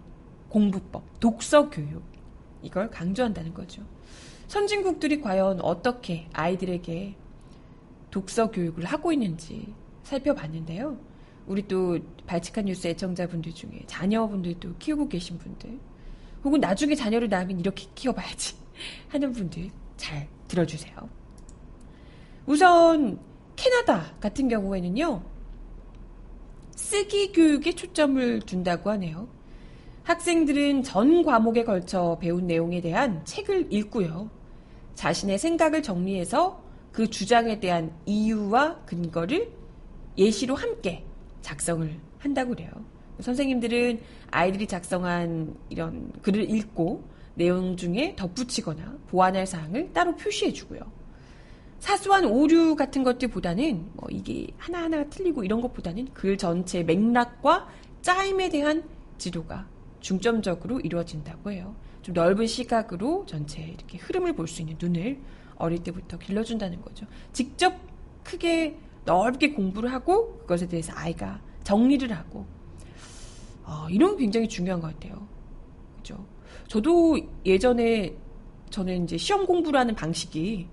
공부법, 0.49 1.19
독서 1.19 1.69
교육 1.71 2.03
이걸 2.61 2.91
강조한다는 2.91 3.53
거죠. 3.53 3.81
선진국들이 4.47 5.21
과연 5.21 5.59
어떻게 5.61 6.27
아이들에게 6.33 7.15
독서 8.11 8.51
교육을 8.51 8.85
하고 8.85 9.11
있는지 9.11 9.73
살펴봤는데요. 10.03 11.10
우리 11.51 11.67
또 11.67 11.99
발칙한 12.27 12.63
뉴스 12.63 12.87
애청자분들 12.87 13.53
중에 13.53 13.83
자녀분들 13.85 14.61
도 14.61 14.73
키우고 14.79 15.09
계신 15.09 15.37
분들 15.37 15.77
혹은 16.45 16.61
나중에 16.61 16.95
자녀를 16.95 17.27
낳으면 17.27 17.59
이렇게 17.59 17.87
키워봐야지 17.93 18.55
하는 19.09 19.33
분들 19.33 19.69
잘 19.97 20.29
들어주세요. 20.47 20.95
우선 22.45 23.19
캐나다 23.57 24.13
같은 24.21 24.47
경우에는요. 24.47 25.21
쓰기 26.73 27.33
교육에 27.33 27.73
초점을 27.73 28.39
둔다고 28.39 28.89
하네요. 28.91 29.27
학생들은 30.03 30.83
전 30.83 31.21
과목에 31.21 31.65
걸쳐 31.65 32.17
배운 32.21 32.47
내용에 32.47 32.79
대한 32.79 33.25
책을 33.25 33.73
읽고요. 33.73 34.29
자신의 34.95 35.37
생각을 35.37 35.83
정리해서 35.83 36.63
그 36.93 37.09
주장에 37.09 37.59
대한 37.59 37.93
이유와 38.05 38.85
근거를 38.85 39.51
예시로 40.17 40.55
함께 40.55 41.05
작성을 41.41 41.99
한다고 42.19 42.51
그래요. 42.51 42.69
선생님들은 43.19 43.99
아이들이 44.31 44.67
작성한 44.67 45.55
이런 45.69 46.11
글을 46.21 46.49
읽고 46.49 47.03
내용 47.35 47.77
중에 47.77 48.15
덧붙이거나 48.15 48.97
보완할 49.07 49.45
사항을 49.45 49.93
따로 49.93 50.15
표시해 50.15 50.51
주고요. 50.53 50.81
사소한 51.79 52.25
오류 52.25 52.75
같은 52.75 53.03
것들보다는 53.03 53.89
뭐 53.93 54.07
이게 54.11 54.47
하나하나 54.57 55.05
틀리고 55.05 55.43
이런 55.43 55.61
것보다는 55.61 56.09
글 56.13 56.37
전체 56.37 56.83
맥락과 56.83 57.67
짜임에 58.01 58.49
대한 58.49 58.83
지도가 59.17 59.67
중점적으로 59.99 60.79
이루어진다고 60.79 61.51
해요. 61.51 61.75
좀 62.01 62.13
넓은 62.13 62.47
시각으로 62.47 63.25
전체 63.27 63.61
이렇게 63.61 63.97
흐름을 63.97 64.33
볼 64.33 64.47
수 64.47 64.61
있는 64.61 64.77
눈을 64.79 65.19
어릴 65.55 65.83
때부터 65.83 66.17
길러준다는 66.17 66.81
거죠. 66.81 67.05
직접 67.33 67.75
크게 68.23 68.77
넓게 69.05 69.53
공부를 69.53 69.91
하고 69.91 70.37
그것에 70.39 70.67
대해서 70.67 70.93
아이가 70.95 71.39
정리를 71.63 72.11
하고 72.11 72.45
어, 73.63 73.87
이런 73.89 74.17
게 74.17 74.23
굉장히 74.23 74.47
중요한 74.47 74.81
것 74.81 74.93
같아요. 74.93 75.27
그죠? 75.97 76.25
저도 76.67 77.17
예전에 77.45 78.15
저는 78.69 79.03
이제 79.03 79.17
시험 79.17 79.45
공부라는 79.45 79.95
방식이 79.95 80.67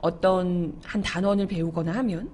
어떤 0.00 0.78
한 0.84 1.02
단원을 1.02 1.46
배우거나 1.46 1.92
하면 1.92 2.30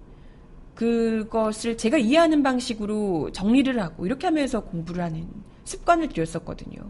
그것을 0.74 1.76
제가 1.76 1.98
이해하는 1.98 2.42
방식으로 2.42 3.30
정리를 3.32 3.80
하고 3.80 4.06
이렇게 4.06 4.26
하면서 4.26 4.60
공부를 4.60 5.04
하는 5.04 5.28
습관을 5.64 6.08
들였었거든요. 6.08 6.80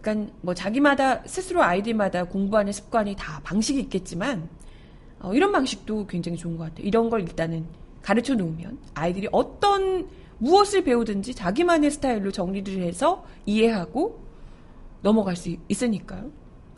그러니까 0.00 0.32
뭐 0.40 0.54
자기마다 0.54 1.22
스스로 1.26 1.62
아이들마다 1.62 2.24
공부하는 2.24 2.72
습관이 2.72 3.16
다 3.16 3.40
방식이 3.44 3.80
있겠지만 3.80 4.48
어, 5.20 5.34
이런 5.34 5.52
방식도 5.52 6.06
굉장히 6.06 6.36
좋은 6.36 6.56
것 6.56 6.64
같아요. 6.64 6.86
이런 6.86 7.10
걸 7.10 7.22
일단은 7.22 7.66
가르쳐 8.02 8.34
놓으면 8.34 8.78
아이들이 8.94 9.28
어떤 9.30 10.08
무엇을 10.38 10.84
배우든지 10.84 11.34
자기만의 11.34 11.90
스타일로 11.90 12.32
정리를 12.32 12.82
해서 12.82 13.24
이해하고 13.44 14.20
넘어갈 15.02 15.36
수 15.36 15.54
있으니까요. 15.68 16.30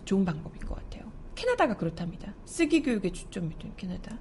좋은 0.04 0.24
방법인 0.24 0.60
것 0.62 0.74
같아요. 0.74 1.04
캐나다가 1.34 1.76
그렇답니다. 1.76 2.34
쓰기 2.44 2.82
교육에 2.82 3.10
초점이 3.10 3.56
둔 3.58 3.72
캐나다. 3.76 4.18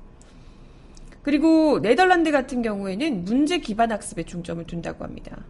그리고 1.23 1.79
네덜란드 1.81 2.31
같은 2.31 2.61
경우에는 2.61 3.25
문제 3.25 3.59
기반 3.59 3.91
학습에 3.91 4.23
중점을 4.23 4.63
둔다고 4.65 5.03
합니다. 5.03 5.43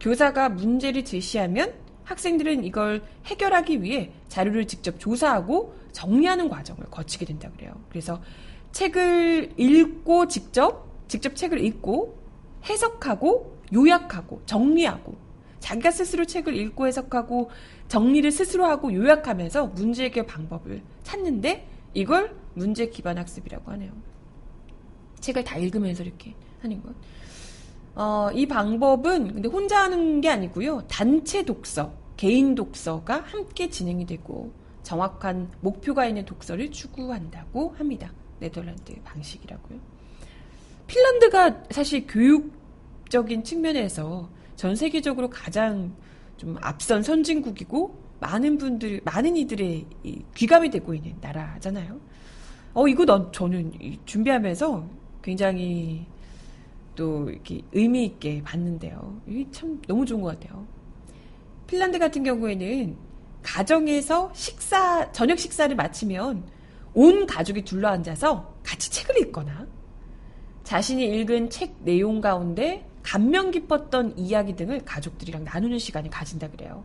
교사가 0.00 0.48
문제를 0.50 1.04
제시하면 1.04 1.72
학생들은 2.06 2.64
이걸 2.64 3.02
해결하기 3.26 3.82
위해 3.82 4.12
자료를 4.28 4.66
직접 4.66 4.98
조사하고 4.98 5.74
정리하는 5.92 6.48
과정을 6.48 6.84
거치게 6.90 7.26
된다 7.26 7.50
그래요. 7.56 7.72
그래서 7.90 8.22
책을 8.72 9.54
읽고 9.56 10.28
직접 10.28 10.86
직접 11.08 11.34
책을 11.36 11.60
읽고 11.64 12.18
해석하고 12.64 13.58
요약하고 13.74 14.42
정리하고 14.46 15.16
자기가 15.60 15.90
스스로 15.90 16.24
책을 16.24 16.54
읽고 16.56 16.86
해석하고 16.86 17.50
정리를 17.88 18.30
스스로 18.30 18.66
하고 18.66 18.92
요약하면서 18.92 19.68
문제 19.68 20.04
해결 20.04 20.26
방법을 20.26 20.82
찾는데 21.02 21.68
이걸 21.94 22.36
문제 22.54 22.88
기반 22.88 23.18
학습이라고 23.18 23.70
하네요. 23.72 23.92
책을 25.20 25.42
다 25.42 25.56
읽으면서 25.56 26.04
이렇게 26.04 26.34
하는 26.60 26.82
것. 26.82 26.94
어, 27.96 28.28
이 28.34 28.46
방법은 28.46 29.32
근데 29.32 29.48
혼자 29.48 29.82
하는 29.84 30.20
게 30.20 30.28
아니고요. 30.28 30.82
단체 30.86 31.42
독서, 31.42 31.94
개인 32.18 32.54
독서가 32.54 33.22
함께 33.26 33.70
진행이 33.70 34.04
되고 34.04 34.52
정확한 34.82 35.50
목표가 35.62 36.06
있는 36.06 36.26
독서를 36.26 36.70
추구한다고 36.70 37.74
합니다. 37.78 38.12
네덜란드 38.38 38.94
방식이라고요. 39.02 39.78
핀란드가 40.86 41.64
사실 41.70 42.06
교육적인 42.06 43.42
측면에서 43.42 44.28
전 44.56 44.76
세계적으로 44.76 45.30
가장 45.30 45.94
좀 46.36 46.56
앞선 46.60 47.02
선진국이고 47.02 48.06
많은 48.20 48.58
분들, 48.58 49.00
많은 49.04 49.36
이들의 49.38 49.86
귀감이 50.34 50.68
되고 50.68 50.92
있는 50.94 51.16
나라잖아요. 51.22 51.98
어, 52.74 52.86
이거 52.86 53.06
난, 53.06 53.32
저는 53.32 53.72
준비하면서 54.04 54.86
굉장히 55.22 56.06
또 56.96 57.30
이렇게 57.30 57.62
의미 57.72 58.04
있게 58.04 58.42
봤는데요. 58.42 59.20
이게 59.26 59.46
참 59.52 59.80
너무 59.86 60.04
좋은 60.04 60.22
것 60.22 60.38
같아요. 60.38 60.66
핀란드 61.66 61.98
같은 61.98 62.24
경우에는 62.24 62.96
가정에서 63.42 64.32
식사, 64.34 65.12
저녁 65.12 65.38
식사를 65.38 65.74
마치면 65.76 66.44
온 66.94 67.26
가족이 67.26 67.62
둘러 67.62 67.88
앉아서 67.88 68.54
같이 68.64 68.90
책을 68.90 69.20
읽거나 69.20 69.66
자신이 70.64 71.04
읽은 71.04 71.50
책 71.50 71.76
내용 71.84 72.20
가운데 72.20 72.88
감명 73.02 73.52
깊었던 73.52 74.18
이야기 74.18 74.56
등을 74.56 74.84
가족들이랑 74.84 75.44
나누는 75.44 75.78
시간을 75.78 76.10
가진다 76.10 76.50
그래요. 76.50 76.84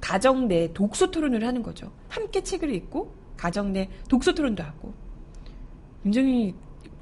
가정 0.00 0.46
내 0.46 0.72
독서 0.72 1.10
토론을 1.10 1.44
하는 1.44 1.64
거죠. 1.64 1.90
함께 2.08 2.42
책을 2.44 2.72
읽고 2.72 3.12
가정 3.36 3.72
내 3.72 3.88
독서 4.08 4.32
토론도 4.32 4.62
하고 4.62 4.94
굉장히 6.04 6.54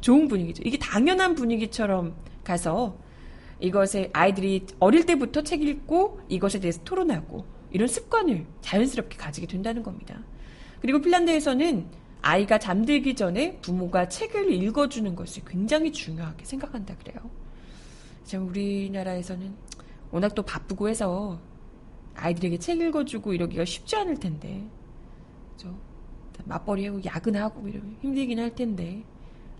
좋은 0.04 0.28
분위기죠. 0.28 0.62
이게 0.66 0.76
당연한 0.76 1.34
분위기처럼 1.34 2.14
가서 2.44 2.98
이것에 3.58 4.10
아이들이 4.12 4.66
어릴 4.78 5.06
때부터 5.06 5.42
책 5.42 5.62
읽고 5.62 6.20
이것에 6.28 6.60
대해서 6.60 6.84
토론하고 6.84 7.46
이런 7.70 7.88
습관을 7.88 8.44
자연스럽게 8.60 9.16
가지게 9.16 9.46
된다는 9.46 9.82
겁니다. 9.82 10.22
그리고 10.82 11.00
핀란드에서는 11.00 11.86
아이가 12.20 12.58
잠들기 12.58 13.14
전에 13.14 13.58
부모가 13.62 14.10
책을 14.10 14.52
읽어주는 14.52 15.16
것이 15.16 15.42
굉장히 15.46 15.90
중요하게 15.90 16.44
생각한다 16.44 16.98
그래요. 16.98 17.30
참 18.24 18.46
우리나라에서는 18.48 19.54
워낙 20.10 20.34
또 20.34 20.42
바쁘고 20.42 20.90
해서 20.90 21.40
아이들에게 22.14 22.58
책 22.58 22.78
읽어주고 22.82 23.32
이러기가 23.32 23.64
쉽지 23.64 23.96
않을 23.96 24.20
텐데, 24.20 24.68
저 25.56 25.70
맞벌이 26.44 26.86
하고 26.88 27.02
야근하고 27.02 27.66
이러면 27.66 27.96
힘들긴 28.02 28.38
할 28.38 28.54
텐데 28.54 29.02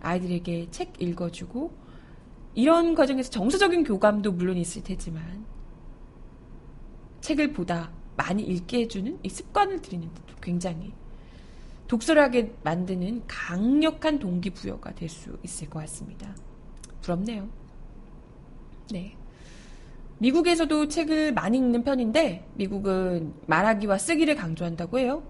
아이들에게 0.05 0.67
책 0.71 0.93
읽어주고 0.99 1.73
이런 2.53 2.95
과정에서 2.95 3.29
정서적인 3.31 3.83
교감도 3.83 4.31
물론 4.31 4.57
있을 4.57 4.83
테지만 4.83 5.45
책을 7.21 7.53
보다 7.53 7.91
많이 8.15 8.43
읽게 8.43 8.81
해주는 8.81 9.19
이 9.23 9.29
습관을 9.29 9.81
들이는 9.81 10.07
데도 10.13 10.35
굉장히 10.41 10.93
독서를 11.87 12.21
하게 12.21 12.53
만드는 12.63 13.23
강력한 13.27 14.19
동기부여가 14.19 14.95
될 14.95 15.09
수 15.09 15.37
있을 15.43 15.69
것 15.69 15.79
같습니다. 15.79 16.35
부럽네요. 17.01 17.47
네. 18.91 19.15
미국에서도 20.19 20.87
책을 20.87 21.33
많이 21.33 21.57
읽는 21.57 21.83
편인데 21.83 22.47
미국은 22.55 23.33
말하기와 23.47 23.97
쓰기를 23.97 24.35
강조한다고 24.35 24.99
해요. 24.99 25.23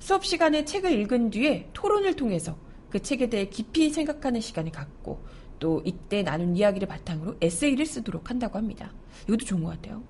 수업 0.00 0.24
시간에 0.24 0.64
책을 0.64 0.90
읽은 0.92 1.30
뒤에 1.30 1.68
토론을 1.72 2.16
통해서 2.16 2.56
그 2.92 3.00
책에 3.00 3.30
대해 3.30 3.46
깊이 3.46 3.88
생각하는 3.88 4.42
시간을 4.42 4.70
갖고 4.70 5.24
또 5.58 5.80
이때 5.86 6.22
나눈 6.22 6.54
이야기를 6.54 6.86
바탕으로 6.86 7.36
에세이를 7.40 7.86
쓰도록 7.86 8.28
한다고 8.28 8.58
합니다. 8.58 8.92
이것도 9.26 9.46
좋은 9.46 9.64
것 9.64 9.70
같아요. 9.70 10.02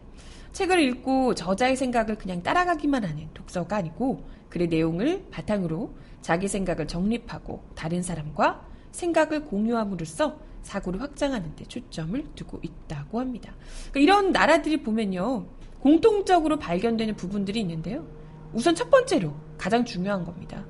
책을 0.50 0.80
읽고 0.80 1.34
저자의 1.36 1.76
생각을 1.76 2.16
그냥 2.16 2.42
따라가기만 2.42 3.04
하는 3.04 3.28
독서가 3.34 3.76
아니고 3.76 4.26
글의 4.48 4.66
내용을 4.66 5.26
바탕으로 5.30 5.94
자기 6.20 6.48
생각을 6.48 6.88
정립하고 6.88 7.62
다른 7.76 8.02
사람과 8.02 8.66
생각을 8.90 9.44
공유함으로써 9.44 10.40
사고를 10.62 11.00
확장하는 11.00 11.54
데 11.54 11.64
초점을 11.64 12.34
두고 12.34 12.58
있다고 12.62 13.20
합니다. 13.20 13.54
그러니까 13.92 14.00
이런 14.00 14.32
나라들이 14.32 14.82
보면요. 14.82 15.46
공통적으로 15.78 16.58
발견되는 16.58 17.14
부분들이 17.14 17.60
있는데요. 17.60 18.04
우선 18.52 18.74
첫 18.74 18.90
번째로 18.90 19.34
가장 19.56 19.84
중요한 19.84 20.24
겁니다. 20.24 20.66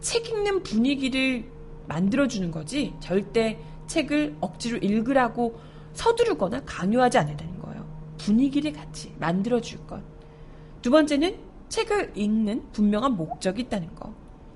책 0.00 0.28
읽는 0.28 0.62
분위기를 0.62 1.53
만들어주는 1.88 2.50
거지 2.50 2.94
절대 3.00 3.58
책을 3.86 4.36
억지로 4.40 4.78
읽으라고 4.78 5.58
서두르거나 5.92 6.62
강요하지 6.64 7.18
않는다는 7.18 7.60
거예요. 7.60 7.86
분위기를 8.18 8.72
같이 8.72 9.14
만들어줄 9.18 9.86
것. 9.86 10.02
두 10.82 10.90
번째는 10.90 11.36
책을 11.68 12.12
읽는 12.14 12.70
분명한 12.72 13.16
목적이 13.16 13.62
있다는 13.62 13.94
거. 13.94 14.14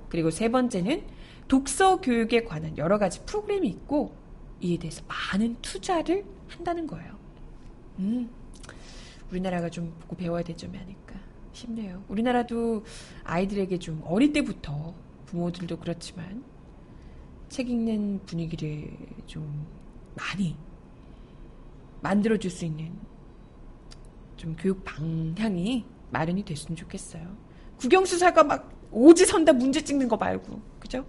그리고 0.08 0.30
세 0.30 0.50
번째는 0.50 1.02
독서 1.48 2.00
교육에 2.00 2.44
관한 2.44 2.76
여러 2.76 2.98
가지 2.98 3.24
프로그램이 3.24 3.68
있고 3.68 4.14
이에 4.60 4.78
대해서 4.78 5.02
많은 5.06 5.56
투자를 5.62 6.24
한다는 6.48 6.86
거예요. 6.86 7.16
음, 7.98 8.28
우리나라가 9.30 9.68
좀 9.68 9.94
보고 10.00 10.16
배워야 10.16 10.42
될 10.42 10.56
점이 10.56 10.76
아닐까 10.76 11.14
싶네요. 11.52 12.02
우리나라도 12.08 12.84
아이들에게 13.24 13.78
좀 13.78 14.02
어릴 14.04 14.32
때부터 14.32 14.94
부모들도 15.26 15.78
그렇지만 15.78 16.42
책 17.48 17.70
읽는 17.70 18.20
분위기를 18.26 18.90
좀 19.26 19.66
많이 20.14 20.56
만들어줄 22.00 22.50
수 22.50 22.64
있는 22.64 22.92
좀 24.36 24.54
교육 24.56 24.84
방향이 24.84 25.84
마련이 26.10 26.44
됐으면 26.44 26.76
좋겠어요. 26.76 27.36
국영수사가 27.78 28.44
막 28.44 28.72
오지 28.90 29.26
선다 29.26 29.52
문제 29.52 29.82
찍는 29.82 30.08
거 30.08 30.16
말고, 30.16 30.60
그죠? 30.78 31.04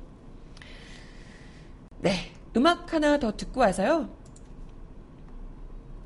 네. 1.99 2.33
음악 2.55 2.93
하나 2.93 3.19
더 3.19 3.35
듣고 3.35 3.61
와서요. 3.61 4.09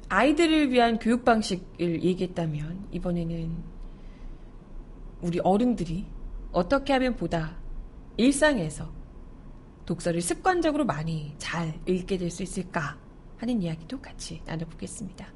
아이들을 0.10 0.72
위한 0.72 1.00
교육 1.00 1.24
방식을 1.24 2.04
얘기했다면, 2.04 2.90
이번에는 2.92 3.64
우리 5.22 5.40
어른들이 5.40 6.06
어떻게 6.52 6.94
하면 6.94 7.16
보다 7.16 7.58
일상에서 8.18 8.92
독서를 9.86 10.22
습관적으로 10.22 10.86
많이 10.86 11.34
잘 11.38 11.80
읽게 11.88 12.18
될 12.18 12.30
수 12.32 12.44
있을까 12.44 12.98
하는 13.38 13.62
이야기도 13.62 14.00
같이 14.02 14.42
나눠보겠습니다. 14.46 15.28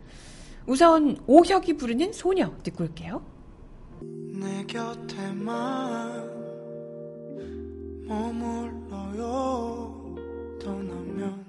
우선 0.66 1.18
오혁이 1.28 1.78
부르는 1.78 2.14
소녀 2.14 2.56
듣고 2.64 2.84
올게요. 2.86 3.22
내 4.02 4.64
곁에만 4.66 6.38
머물러요 8.08 9.36
떠나면 10.62 11.47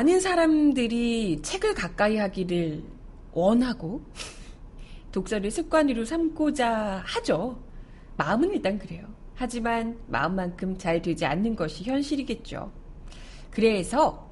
많은 0.00 0.18
사람들이 0.18 1.42
책을 1.42 1.74
가까이 1.74 2.16
하기를 2.16 2.82
원하고 3.32 4.00
독서를 5.12 5.50
습관으로 5.50 6.06
삼고자 6.06 7.02
하죠. 7.04 7.62
마음은 8.16 8.54
일단 8.54 8.78
그래요. 8.78 9.04
하지만 9.34 9.98
마음만큼 10.06 10.78
잘 10.78 11.02
되지 11.02 11.26
않는 11.26 11.54
것이 11.54 11.84
현실이겠죠. 11.84 12.72
그래서 13.50 14.30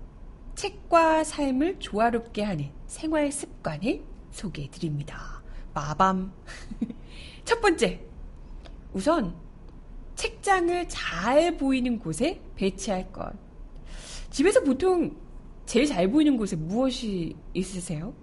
책과 0.54 1.24
삶을 1.24 1.80
조화롭게 1.80 2.44
하는 2.44 2.70
생활 2.86 3.30
습관을 3.30 4.02
소개해 4.30 4.70
드립니다. 4.70 5.42
마밤. 5.74 6.32
첫 7.44 7.60
번째. 7.60 8.00
우선 8.94 9.34
책장을 10.14 10.88
잘 10.88 11.58
보이는 11.58 11.98
곳에 11.98 12.40
배치할 12.56 13.12
것. 13.12 13.30
집에서 14.30 14.62
보통 14.62 15.27
제일 15.68 15.84
잘 15.84 16.10
보이는 16.10 16.34
곳에 16.38 16.56
무엇이 16.56 17.36
있으세요? 17.52 18.14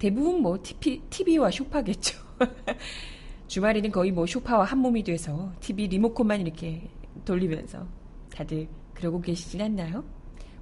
대부분 0.00 0.42
뭐 0.42 0.58
TV, 0.60 1.00
TV와 1.08 1.48
쇼파겠죠. 1.48 2.18
주말에는 3.46 3.92
거의 3.92 4.10
뭐 4.10 4.26
쇼파와 4.26 4.64
한 4.64 4.80
몸이 4.80 5.04
돼서 5.04 5.52
TV 5.60 5.86
리모컨만 5.86 6.40
이렇게 6.40 6.90
돌리면서 7.24 7.86
다들 8.34 8.66
그러고 8.94 9.20
계시진 9.20 9.60
않나요? 9.62 10.02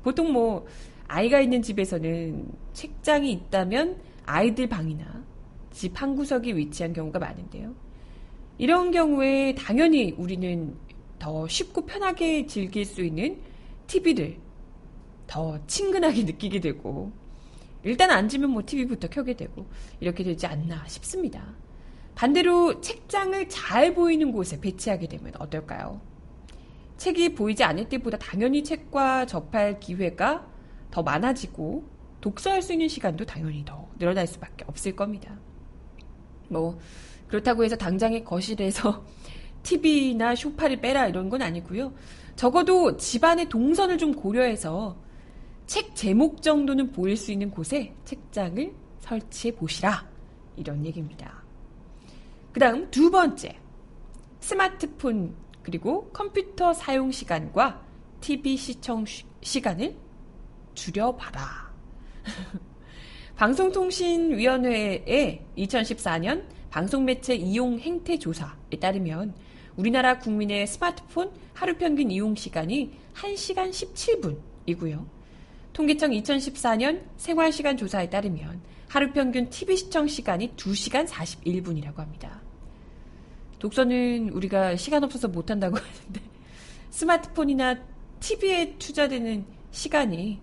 보통 0.02 0.30
뭐 0.30 0.66
아이가 1.08 1.40
있는 1.40 1.62
집에서는 1.62 2.52
책장이 2.74 3.32
있다면 3.32 3.98
아이들 4.26 4.68
방이나 4.68 5.24
집 5.70 5.98
한 6.02 6.14
구석에 6.16 6.54
위치한 6.54 6.92
경우가 6.92 7.18
많은데요. 7.18 7.74
이런 8.58 8.90
경우에 8.90 9.54
당연히 9.54 10.12
우리는 10.18 10.76
더 11.18 11.48
쉽고 11.48 11.86
편하게 11.86 12.44
즐길 12.44 12.84
수 12.84 13.02
있는 13.02 13.38
TV를 13.86 14.43
더 15.26 15.58
친근하게 15.66 16.24
느끼게 16.24 16.60
되고 16.60 17.12
일단 17.82 18.10
앉으면 18.10 18.50
뭐 18.50 18.62
TV부터 18.64 19.08
켜게 19.08 19.36
되고 19.36 19.66
이렇게 20.00 20.24
되지 20.24 20.46
않나 20.46 20.86
싶습니다. 20.86 21.54
반대로 22.14 22.80
책장을 22.80 23.48
잘 23.48 23.94
보이는 23.94 24.32
곳에 24.32 24.60
배치하게 24.60 25.08
되면 25.08 25.32
어떨까요? 25.38 26.00
책이 26.96 27.34
보이지 27.34 27.64
않을 27.64 27.88
때보다 27.88 28.16
당연히 28.18 28.62
책과 28.62 29.26
접할 29.26 29.80
기회가 29.80 30.46
더 30.90 31.02
많아지고 31.02 31.84
독서할 32.20 32.62
수 32.62 32.72
있는 32.72 32.88
시간도 32.88 33.26
당연히 33.26 33.64
더 33.64 33.88
늘어날 33.98 34.26
수밖에 34.26 34.64
없을 34.66 34.94
겁니다. 34.96 35.38
뭐 36.48 36.78
그렇다고 37.28 37.64
해서 37.64 37.76
당장의 37.76 38.24
거실에서 38.24 39.04
TV나 39.64 40.34
쇼파를 40.34 40.80
빼라 40.80 41.08
이런 41.08 41.28
건 41.28 41.42
아니고요. 41.42 41.92
적어도 42.36 42.96
집안의 42.96 43.48
동선을 43.48 43.98
좀 43.98 44.14
고려해서 44.14 44.96
책 45.66 45.94
제목 45.94 46.42
정도는 46.42 46.92
보일 46.92 47.16
수 47.16 47.32
있는 47.32 47.50
곳에 47.50 47.94
책장을 48.04 48.74
설치해 49.00 49.54
보시라. 49.54 50.06
이런 50.56 50.84
얘기입니다. 50.84 51.42
그 52.52 52.60
다음 52.60 52.90
두 52.90 53.10
번째. 53.10 53.56
스마트폰 54.40 55.34
그리고 55.62 56.10
컴퓨터 56.12 56.74
사용 56.74 57.10
시간과 57.10 57.82
TV 58.20 58.56
시청 58.56 59.04
시간을 59.40 59.96
줄여봐라. 60.74 61.72
방송통신위원회의 63.36 65.44
2014년 65.56 66.44
방송매체 66.70 67.34
이용 67.34 67.78
행태 67.78 68.18
조사에 68.18 68.78
따르면 68.80 69.34
우리나라 69.76 70.18
국민의 70.18 70.66
스마트폰 70.66 71.32
하루 71.52 71.76
평균 71.76 72.10
이용 72.10 72.34
시간이 72.34 72.92
1시간 73.14 73.70
17분이고요. 74.66 75.13
통계청 75.74 76.12
2014년 76.12 77.02
생활시간 77.16 77.76
조사에 77.76 78.08
따르면 78.08 78.62
하루 78.88 79.12
평균 79.12 79.50
TV 79.50 79.76
시청 79.76 80.06
시간이 80.06 80.52
2시간 80.56 81.06
41분이라고 81.06 81.96
합니다. 81.96 82.40
독서는 83.58 84.30
우리가 84.30 84.76
시간 84.76 85.02
없어서 85.02 85.26
못한다고 85.26 85.76
하는데 85.76 86.20
스마트폰이나 86.90 87.76
TV에 88.20 88.76
투자되는 88.78 89.44
시간이 89.72 90.40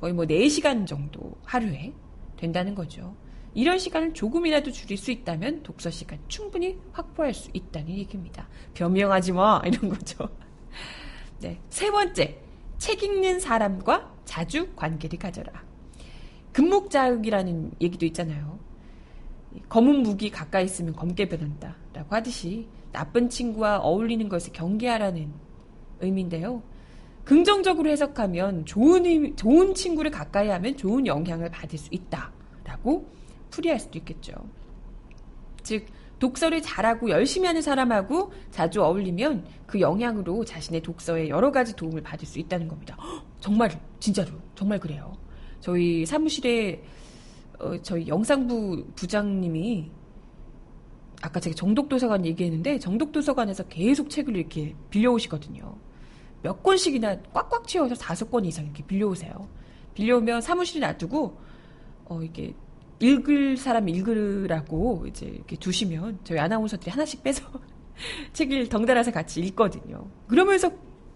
거의 0.00 0.12
뭐 0.12 0.24
4시간 0.24 0.86
정도 0.86 1.36
하루에 1.44 1.92
된다는 2.36 2.76
거죠. 2.76 3.16
이런 3.54 3.80
시간을 3.80 4.14
조금이라도 4.14 4.70
줄일 4.70 4.96
수 4.96 5.10
있다면 5.10 5.64
독서 5.64 5.90
시간 5.90 6.20
충분히 6.28 6.78
확보할 6.92 7.34
수 7.34 7.50
있다는 7.52 7.90
얘기입니다. 7.90 8.48
변명하지 8.74 9.32
마 9.32 9.60
이런 9.66 9.88
거죠. 9.88 10.28
네. 11.40 11.60
세 11.68 11.90
번째, 11.90 12.47
책 12.78 13.02
읽는 13.02 13.40
사람과 13.40 14.14
자주 14.24 14.68
관계를 14.74 15.18
가져라. 15.18 15.64
금목자극이라는 16.52 17.72
얘기도 17.80 18.06
있잖아요. 18.06 18.58
검은 19.68 20.02
무기 20.02 20.30
가까이 20.30 20.64
있으면 20.64 20.94
검게 20.94 21.28
변한다. 21.28 21.76
라고 21.92 22.14
하듯이 22.14 22.68
나쁜 22.92 23.28
친구와 23.28 23.78
어울리는 23.78 24.28
것을 24.28 24.52
경계하라는 24.52 25.32
의미인데요. 26.00 26.62
긍정적으로 27.24 27.90
해석하면 27.90 28.64
좋은, 28.64 29.36
좋은 29.36 29.74
친구를 29.74 30.10
가까이 30.10 30.48
하면 30.48 30.76
좋은 30.76 31.06
영향을 31.06 31.50
받을 31.50 31.78
수 31.78 31.88
있다. 31.90 32.32
라고 32.64 33.10
풀이할 33.50 33.78
수도 33.78 33.98
있겠죠. 33.98 34.32
즉, 35.62 35.86
독서를 36.18 36.62
잘하고 36.62 37.10
열심히 37.10 37.46
하는 37.46 37.62
사람하고 37.62 38.32
자주 38.50 38.82
어울리면 38.82 39.46
그 39.66 39.80
영향으로 39.80 40.44
자신의 40.44 40.82
독서에 40.82 41.28
여러 41.28 41.50
가지 41.52 41.74
도움을 41.76 42.02
받을 42.02 42.26
수 42.26 42.38
있다는 42.38 42.68
겁니다. 42.68 42.96
헉, 43.00 43.24
정말, 43.40 43.70
진짜로, 44.00 44.30
정말 44.54 44.78
그래요. 44.78 45.16
저희 45.60 46.04
사무실에, 46.04 46.82
어, 47.58 47.80
저희 47.82 48.06
영상부 48.08 48.86
부장님이 48.94 49.90
아까 51.22 51.40
제가 51.40 51.54
정독도서관 51.54 52.24
얘기했는데 52.26 52.78
정독도서관에서 52.78 53.64
계속 53.64 54.08
책을 54.08 54.36
이렇게 54.36 54.74
빌려오시거든요. 54.90 55.76
몇 56.42 56.62
권씩이나 56.62 57.20
꽉꽉 57.32 57.66
채워서 57.66 57.94
다섯 57.96 58.30
권 58.30 58.44
이상 58.44 58.64
이렇게 58.64 58.84
빌려오세요. 58.84 59.48
빌려오면 59.94 60.40
사무실에 60.40 60.86
놔두고 60.86 61.36
어 62.04 62.22
이게 62.22 62.54
읽을 63.00 63.56
사람 63.56 63.88
읽으라고 63.88 65.06
이제 65.08 65.26
이렇게 65.26 65.56
두시면 65.56 66.20
저희 66.24 66.38
아나운서들이 66.38 66.90
하나씩 66.90 67.22
빼서 67.22 67.44
책을 68.32 68.68
덩달아서 68.68 69.12
같이 69.12 69.40
읽거든요. 69.40 70.08
그러면서 70.26 70.70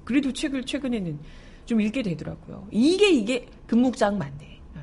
그래도 0.05 0.33
책을 0.33 0.65
최근에는 0.65 1.19
좀 1.65 1.81
읽게 1.81 2.03
되더라고요. 2.03 2.69
이게 2.71 3.11
이게 3.11 3.47
금묵장 3.67 4.19
맞네. 4.19 4.61
아, 4.75 4.81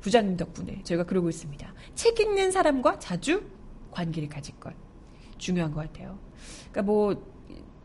부장님 0.00 0.36
덕분에 0.36 0.82
저희가 0.84 1.04
그러고 1.04 1.28
있습니다. 1.28 1.74
책 1.94 2.20
읽는 2.20 2.50
사람과 2.50 2.98
자주 2.98 3.42
관계를 3.90 4.28
가질 4.28 4.58
것 4.58 4.74
중요한 5.38 5.72
것 5.72 5.80
같아요. 5.80 6.18
그러니까 6.70 6.82
뭐 6.82 7.32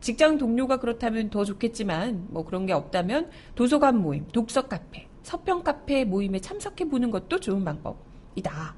직장 0.00 0.38
동료가 0.38 0.78
그렇다면 0.78 1.28
더 1.30 1.44
좋겠지만 1.44 2.28
뭐 2.30 2.44
그런 2.44 2.66
게 2.66 2.72
없다면 2.72 3.30
도서관 3.54 3.98
모임, 3.98 4.26
독서 4.28 4.68
카페, 4.68 5.08
서평 5.22 5.64
카페 5.64 6.04
모임에 6.04 6.38
참석해 6.40 6.88
보는 6.88 7.10
것도 7.10 7.40
좋은 7.40 7.64
방법 7.64 8.07
이다. 8.38 8.74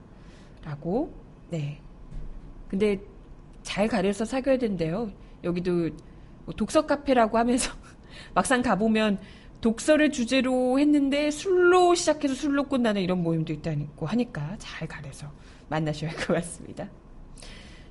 라고 0.65 1.13
네. 1.51 1.81
근데 2.69 3.01
잘 3.63 3.89
가려서 3.89 4.25
사귀어야 4.25 4.59
된대요. 4.59 5.11
여기도 5.45 5.91
뭐 6.45 6.55
독서 6.57 6.87
카페라고 6.87 7.39
하면서 7.39 7.73
막상 8.35 8.63
가보면 8.63 9.21
독서를 9.61 10.11
주제로 10.11 10.79
했는데 10.79 11.31
술로 11.31 11.95
시작해서 11.95 12.35
술로 12.35 12.65
끝나는 12.65 13.03
이런 13.03 13.23
모임도 13.23 13.53
있다고 13.53 14.07
하니까 14.07 14.57
잘 14.59 14.89
가려서 14.89 15.31
만나셔야 15.69 16.11
할 16.11 16.17
것 16.19 16.35
같습니다. 16.35 16.89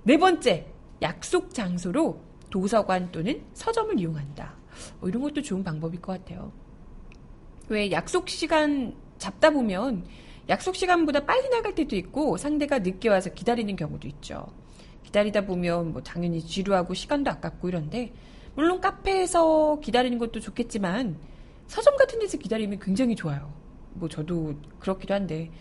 네 0.03 0.17
번째, 0.17 0.65
약속 1.01 1.53
장소로 1.53 2.21
도서관 2.49 3.11
또는 3.11 3.43
서점을 3.53 3.99
이용한다. 3.99 4.55
어, 5.01 5.07
이런 5.07 5.21
것도 5.21 5.41
좋은 5.41 5.63
방법일 5.63 6.01
것 6.01 6.13
같아요. 6.13 6.51
왜 7.67 7.91
약속 7.91 8.27
시간 8.29 8.95
잡다 9.19 9.51
보면 9.51 10.03
약속 10.49 10.75
시간보다 10.75 11.25
빨리 11.25 11.47
나갈 11.49 11.75
때도 11.75 11.95
있고 11.95 12.37
상대가 12.37 12.79
늦게 12.79 13.07
와서 13.07 13.31
기다리는 13.31 13.75
경우도 13.75 14.07
있죠. 14.07 14.47
기다리다 15.03 15.45
보면 15.45 15.93
뭐 15.93 16.01
당연히 16.01 16.41
지루하고 16.41 16.93
시간도 16.93 17.29
아깝고 17.31 17.69
이런데 17.69 18.11
물론 18.55 18.81
카페에서 18.81 19.79
기다리는 19.79 20.17
것도 20.17 20.39
좋겠지만 20.39 21.17
서점 21.67 21.95
같은 21.97 22.19
데서 22.19 22.37
기다리면 22.37 22.79
굉장히 22.79 23.15
좋아요. 23.15 23.53
뭐 23.93 24.09
저도 24.09 24.55
그렇기도 24.79 25.13
한데 25.13 25.51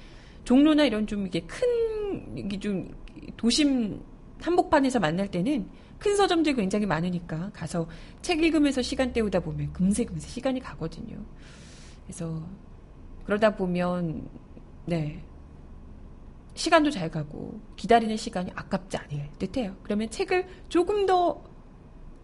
종로나 0.44 0.85
이런 0.85 1.07
좀 1.07 1.27
이게 1.27 1.40
큰 1.40 2.38
이게 2.38 2.59
좀 2.59 2.90
도심 3.37 4.03
한복판에서 4.40 5.01
만날 5.01 5.31
때는 5.31 5.68
큰 5.98 6.16
서점들이 6.16 6.55
굉장히 6.55 6.87
많으니까 6.87 7.51
가서 7.53 7.87
책 8.22 8.42
읽으면서 8.42 8.81
시간 8.81 9.12
때우다 9.12 9.40
보면 9.40 9.72
금세 9.72 10.05
금세 10.05 10.29
시간이 10.29 10.61
가거든요. 10.61 11.18
그래서 12.07 12.42
그러다 13.24 13.55
보면 13.57 14.29
네 14.88 15.22
시간도 16.55 16.90
잘 16.90 17.11
가고 17.11 17.61
기다리는 17.77 18.16
시간이 18.16 18.51
아깝지 18.55 18.96
않을 18.96 19.31
듯해요. 19.38 19.77
그러면 19.83 20.11
책을 20.11 20.48
조금 20.68 21.07
더 21.07 21.44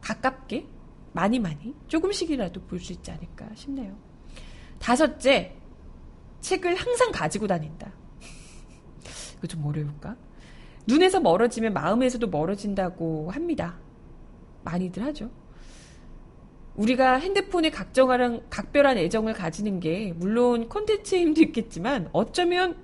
가깝게 0.00 0.66
많이 1.12 1.38
많이 1.38 1.74
조금씩이라도 1.86 2.62
볼 2.62 2.80
수 2.80 2.92
있지 2.92 3.10
않을까 3.12 3.54
싶네요. 3.54 3.96
다섯째 4.80 5.56
책을 6.40 6.74
항상 6.74 7.12
가지고 7.12 7.46
다닌다. 7.46 7.92
이거 9.38 9.46
좀 9.46 9.64
어려울까? 9.64 10.16
눈에서 10.86 11.20
멀어지면 11.20 11.72
마음에서도 11.72 12.26
멀어진다고 12.26 13.30
합니다. 13.30 13.78
많이들 14.64 15.02
하죠. 15.04 15.30
우리가 16.76 17.16
핸드폰에 17.18 17.70
각정한, 17.70 18.42
각별한 18.50 18.98
애정을 18.98 19.32
가지는 19.32 19.78
게 19.80 20.12
물론 20.16 20.68
콘텐츠의 20.68 21.22
힘도 21.22 21.42
있겠지만 21.42 22.08
어쩌면 22.12 22.76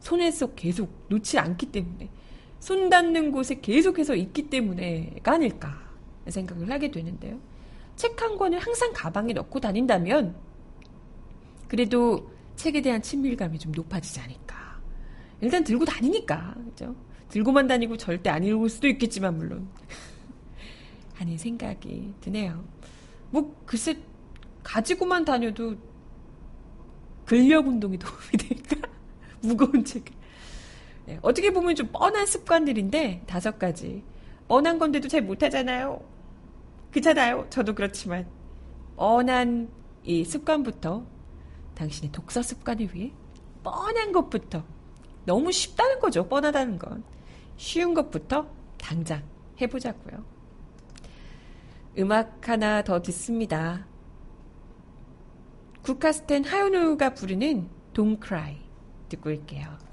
손에서 0.00 0.54
계속 0.54 1.06
놓지 1.08 1.38
않기 1.38 1.66
때문에 1.72 2.10
손 2.58 2.90
닿는 2.90 3.32
곳에 3.32 3.60
계속해서 3.60 4.14
있기 4.14 4.50
때문에가 4.50 5.32
아닐까 5.32 5.78
생각을 6.28 6.70
하게 6.70 6.90
되는데요. 6.90 7.38
책 7.96 8.20
한 8.20 8.36
권을 8.36 8.58
항상 8.58 8.92
가방에 8.94 9.32
넣고 9.32 9.60
다닌다면 9.60 10.34
그래도 11.68 12.30
책에 12.56 12.82
대한 12.82 13.00
친밀감이 13.00 13.58
좀 13.58 13.72
높아지지 13.72 14.20
않을까. 14.20 14.80
일단 15.40 15.64
들고 15.64 15.84
다니니까 15.84 16.54
그죠? 16.66 16.94
들고만 17.28 17.66
다니고 17.66 17.96
절대 17.96 18.28
안 18.28 18.44
읽을 18.44 18.68
수도 18.68 18.88
있겠지만 18.88 19.36
물론 19.38 19.68
하는 21.14 21.38
생각이 21.38 22.14
드네요. 22.20 22.64
뭐 23.30 23.54
글쎄 23.66 23.96
가지고만 24.62 25.24
다녀도 25.24 25.76
근력 27.24 27.66
운동이 27.66 27.98
도움이 27.98 28.30
될까? 28.38 28.88
무거운 29.40 29.84
책을. 29.84 30.12
네, 31.06 31.18
어떻게 31.22 31.52
보면 31.52 31.74
좀 31.74 31.88
뻔한 31.88 32.26
습관들인데 32.26 33.24
다섯 33.26 33.58
가지. 33.58 34.02
뻔한 34.48 34.78
건데도 34.78 35.08
잘 35.08 35.22
못하잖아요. 35.22 36.02
그렇잖아요. 36.90 37.46
저도 37.50 37.74
그렇지만 37.74 38.26
뻔한 38.96 39.70
이 40.02 40.24
습관부터 40.24 41.06
당신의 41.74 42.12
독서 42.12 42.42
습관을 42.42 42.94
위해 42.94 43.12
뻔한 43.62 44.12
것부터 44.12 44.64
너무 45.24 45.52
쉽다는 45.52 46.00
거죠. 46.00 46.28
뻔하다는 46.28 46.78
건 46.78 47.04
쉬운 47.56 47.94
것부터 47.94 48.48
당장 48.78 49.22
해보자고요. 49.60 50.24
음악 51.98 52.48
하나 52.48 52.82
더 52.82 53.02
듣습니다. 53.02 53.86
국카스텐 55.82 56.44
하요누가 56.44 57.14
부르는 57.14 57.68
Don't 57.94 58.24
Cry 58.24 58.58
듣고 59.08 59.30
올게요. 59.30 59.89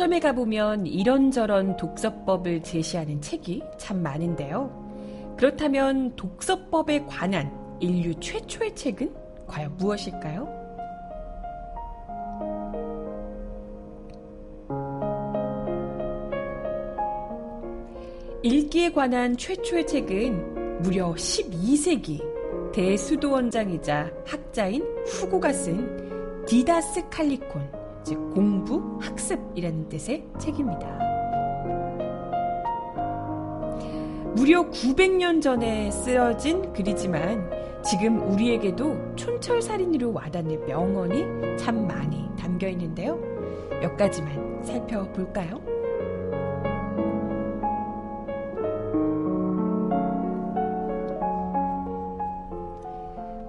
서점에 0.00 0.18
가보면 0.18 0.86
이런저런 0.86 1.76
독서법을 1.76 2.62
제시하는 2.62 3.20
책이 3.20 3.62
참 3.76 4.02
많은데요. 4.02 5.34
그렇다면 5.36 6.16
독서법에 6.16 7.04
관한 7.04 7.52
인류 7.80 8.18
최초의 8.18 8.74
책은 8.74 9.14
과연 9.46 9.76
무엇일까요? 9.76 10.48
읽기에 18.42 18.92
관한 18.92 19.36
최초의 19.36 19.86
책은 19.86 20.80
무려 20.80 21.12
12세기 21.12 22.72
대수도원장이자 22.72 24.10
학자인 24.24 24.82
후고가 25.04 25.52
쓴 25.52 26.46
디다스 26.46 27.06
칼리콘, 27.10 27.79
즉 28.02 28.32
공부, 28.34 28.98
학습이라는 29.00 29.88
뜻의 29.88 30.26
책입니다. 30.38 30.98
무려 34.34 34.62
900년 34.70 35.42
전에 35.42 35.90
쓰여진 35.90 36.72
글이지만 36.72 37.50
지금 37.82 38.30
우리에게도 38.30 39.16
촌철살인으로 39.16 40.12
와닿는 40.12 40.66
명언이 40.66 41.56
참 41.58 41.86
많이 41.86 42.28
담겨 42.38 42.68
있는데요. 42.68 43.18
몇 43.80 43.96
가지만 43.96 44.62
살펴볼까요? 44.62 45.60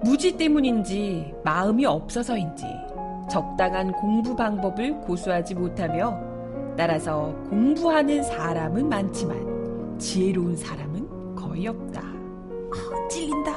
무지 0.02 0.36
때문인지 0.36 1.34
마음이 1.44 1.86
없어서인지 1.86 2.64
적당한 3.32 3.90
공부 3.92 4.36
방법을 4.36 5.00
고수하지 5.00 5.54
못하며 5.54 6.20
따라서 6.76 7.34
공부하는 7.48 8.22
사람은 8.22 8.90
많지만 8.90 9.98
지혜로운 9.98 10.54
사람은 10.54 11.34
거의 11.34 11.66
없다. 11.66 12.02
아, 12.02 13.08
찔린다. 13.08 13.52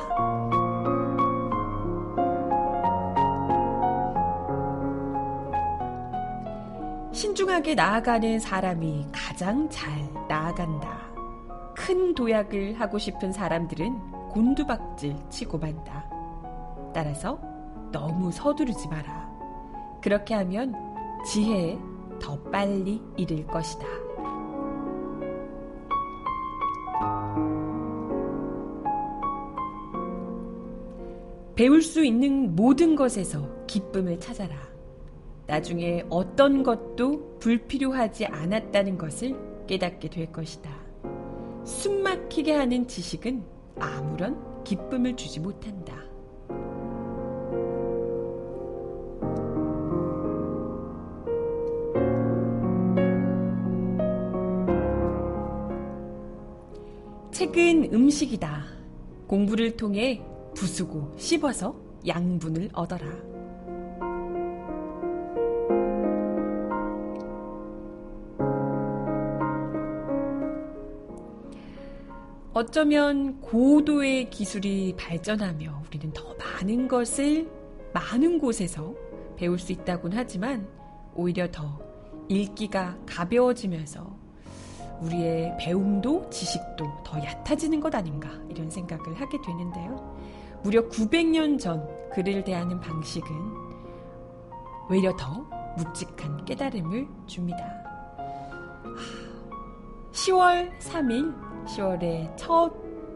신중하게 7.12 7.76
나아가는 7.76 8.40
사람이 8.40 9.08
가장 9.12 9.68
잘 9.70 9.90
나아간다. 10.30 11.00
큰 11.76 12.16
도약을 12.16 12.80
하고 12.80 12.98
싶은 12.98 13.34
사람들은 13.34 14.30
곤두박질 14.30 15.18
치고 15.30 15.58
만다. 15.58 16.06
따라서 16.94 17.38
너무 17.92 18.32
서두르지 18.32 18.88
마라. 18.88 19.25
그렇게 20.06 20.36
하면 20.36 20.76
지혜에 21.26 21.80
더 22.22 22.40
빨리 22.52 23.02
이를 23.18 23.44
것이다. 23.48 23.88
배울 31.56 31.82
수 31.82 32.06
있는 32.06 32.56
모든 32.56 32.96
것에서 32.96 33.50
기쁨을 33.66 34.20
찾아라. 34.20 34.56
나중에 35.48 36.06
어떤 36.12 36.62
것도 36.62 37.40
불필요하지 37.40 38.28
않았다는 38.28 39.00
것을 39.00 39.36
깨닫게 39.66 40.10
될 40.10 40.32
것이다. 40.32 40.70
숨 41.64 42.04
막히게 42.04 42.54
하는 42.54 42.88
지식은 42.88 43.44
아무런 43.80 44.64
기쁨을 44.64 45.16
주지 45.16 45.40
못한다. 45.40 46.05
책은 57.56 57.94
음식이다. 57.94 58.66
공부를 59.28 59.78
통해 59.78 60.22
부수고 60.56 61.14
씹어서 61.16 61.74
양분을 62.06 62.70
얻어라. 62.74 63.08
어쩌면 72.52 73.40
고도의 73.40 74.30
기술이 74.30 74.94
발전하며 74.98 75.84
우리는 75.88 76.12
더 76.12 76.36
많은 76.36 76.90
것을 76.90 77.50
많은 77.94 78.38
곳에서 78.38 78.94
배울 79.38 79.58
수 79.58 79.72
있다곤 79.72 80.12
하지만 80.14 80.68
오히려 81.16 81.50
더 81.50 81.80
읽기가 82.28 82.98
가벼워지면서 83.06 84.25
우리의 85.02 85.56
배움도 85.60 86.30
지식도 86.30 86.86
더 87.04 87.24
얕아지는 87.24 87.80
것 87.80 87.94
아닌가 87.94 88.30
이런 88.50 88.70
생각을 88.70 89.20
하게 89.20 89.40
되는데요. 89.42 90.16
무려 90.64 90.88
900년 90.90 91.60
전 91.60 91.88
글을 92.12 92.44
대하는 92.44 92.80
방식은 92.80 93.30
외려 94.90 95.16
더 95.16 95.46
묵직한 95.78 96.46
깨달음을 96.46 97.08
줍니다. 97.28 97.86
10월 100.12 100.72
3일, 100.80 101.36
10월의 101.66 102.38
첫 102.38 102.72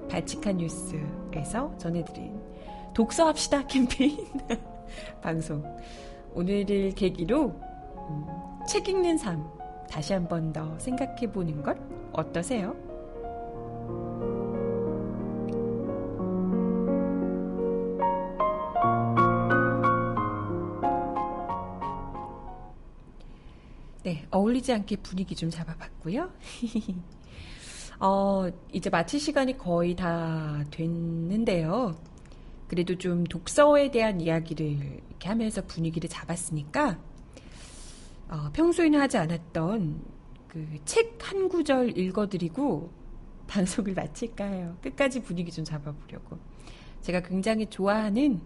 발칙한 0.10 0.58
뉴스에서 0.58 1.76
전해드린 1.78 2.40
독서합시다 2.94 3.66
캠페인 3.68 4.18
방송. 5.22 5.64
오늘을 6.34 6.92
계기로 6.92 7.56
음, 8.10 8.26
책 8.68 8.90
읽는 8.90 9.18
삶 9.18 9.59
다시 9.90 10.14
한 10.14 10.28
번 10.28 10.54
더 10.54 10.78
생각해 10.80 11.32
보는 11.32 11.62
것 11.64 11.78
어떠세요? 12.14 12.76
네, 24.04 24.26
어울리지 24.32 24.72
않게 24.74 24.98
분위기 24.98 25.36
좀 25.36 25.50
잡아봤고요. 25.50 26.30
어, 28.00 28.50
이제 28.72 28.90
마칠 28.90 29.20
시간이 29.20 29.58
거의 29.58 29.96
다 29.96 30.64
됐는데요. 30.72 31.96
그래도 32.68 32.98
좀 32.98 33.24
독서에 33.26 33.92
대한 33.92 34.22
이야기를 34.22 34.66
이렇게 35.10 35.28
하면서 35.28 35.62
분위기를 35.66 36.10
잡았으니까, 36.10 36.98
어, 38.30 38.50
평소에는 38.54 39.00
하지 39.00 39.18
않았던 39.18 40.02
그 40.48 40.80
책 40.86 41.20
한 41.22 41.48
구절 41.48 41.96
읽어드리고 41.98 42.90
방송을 43.48 43.94
마칠까 43.94 44.46
해요. 44.46 44.78
끝까지 44.82 45.22
분위기 45.22 45.52
좀 45.52 45.64
잡아보려고. 45.64 46.38
제가 47.02 47.22
굉장히 47.22 47.68
좋아하는 47.68 48.42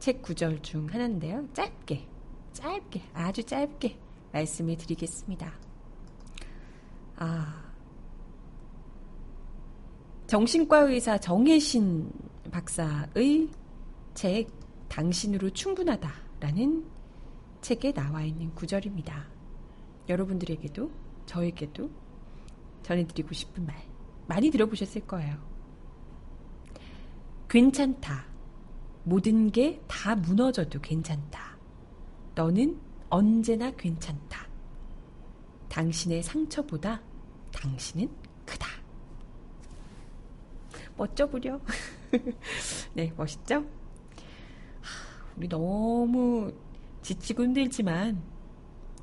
책 0.00 0.22
구절 0.22 0.60
중 0.62 0.86
하나인데요. 0.88 1.48
짧게, 1.52 2.06
짧게, 2.52 3.02
아주 3.12 3.44
짧게 3.44 3.96
말씀을 4.32 4.76
드리겠습니다. 4.76 5.52
아, 7.16 7.64
정신과 10.26 10.78
의사 10.80 11.16
정혜신 11.18 12.10
박사의 12.50 13.48
책 14.14 14.48
당신으로 14.88 15.50
충분하다라는 15.50 16.84
책에 17.64 17.92
나와 17.94 18.22
있는 18.22 18.54
구절입니다. 18.54 19.24
여러분들에게도 20.10 20.90
저에게도 21.24 21.90
전해드리고 22.82 23.32
싶은 23.32 23.64
말 23.64 23.74
많이 24.26 24.50
들어보셨을 24.50 25.06
거예요. 25.06 25.34
괜찮다. 27.48 28.26
모든 29.04 29.50
게 29.50 29.80
다 29.88 30.14
무너져도 30.14 30.82
괜찮다. 30.82 31.56
너는 32.34 32.78
언제나 33.08 33.70
괜찮다. 33.70 34.46
당신의 35.70 36.22
상처보다 36.22 37.00
당신은 37.50 38.10
크다. 38.44 38.68
멋져 40.98 41.26
부려. 41.30 41.58
네, 42.92 43.10
멋있죠? 43.16 43.64
우리 45.38 45.48
너무 45.48 46.52
지치고 47.04 47.44
힘들지만 47.44 48.20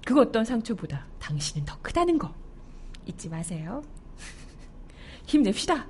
그 0.05 0.19
어떤 0.19 0.43
상처보다 0.43 1.05
당신은 1.19 1.65
더 1.65 1.77
크다는 1.81 2.17
거 2.17 2.33
잊지 3.05 3.29
마세요. 3.29 3.83
힘냅시다. 5.27 5.87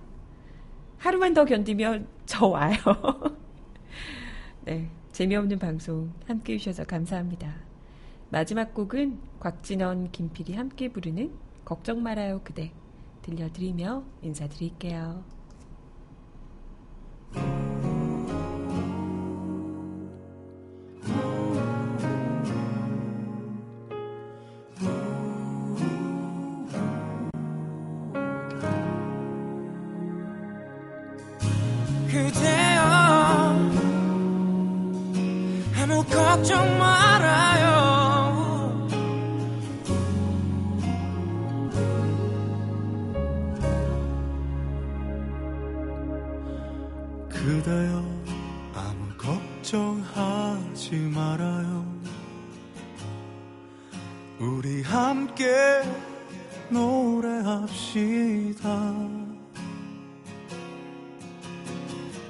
하루만 0.97 1.33
더 1.33 1.45
견디면 1.45 2.07
저 2.25 2.45
와요. 2.47 2.75
네, 4.65 4.89
재미없는 5.13 5.57
방송 5.57 6.11
함께 6.27 6.53
해주셔서 6.53 6.83
감사합니다. 6.83 7.55
마지막 8.29 8.73
곡은 8.73 9.19
곽진원, 9.39 10.11
김필이 10.11 10.53
함께 10.53 10.89
부르는 10.89 11.33
걱정 11.63 12.03
말아요 12.03 12.41
그대 12.43 12.71
들려드리며 13.21 14.03
인사드릴게요. 14.21 15.23
함께 55.31 55.81
노래합시다. 56.69 58.03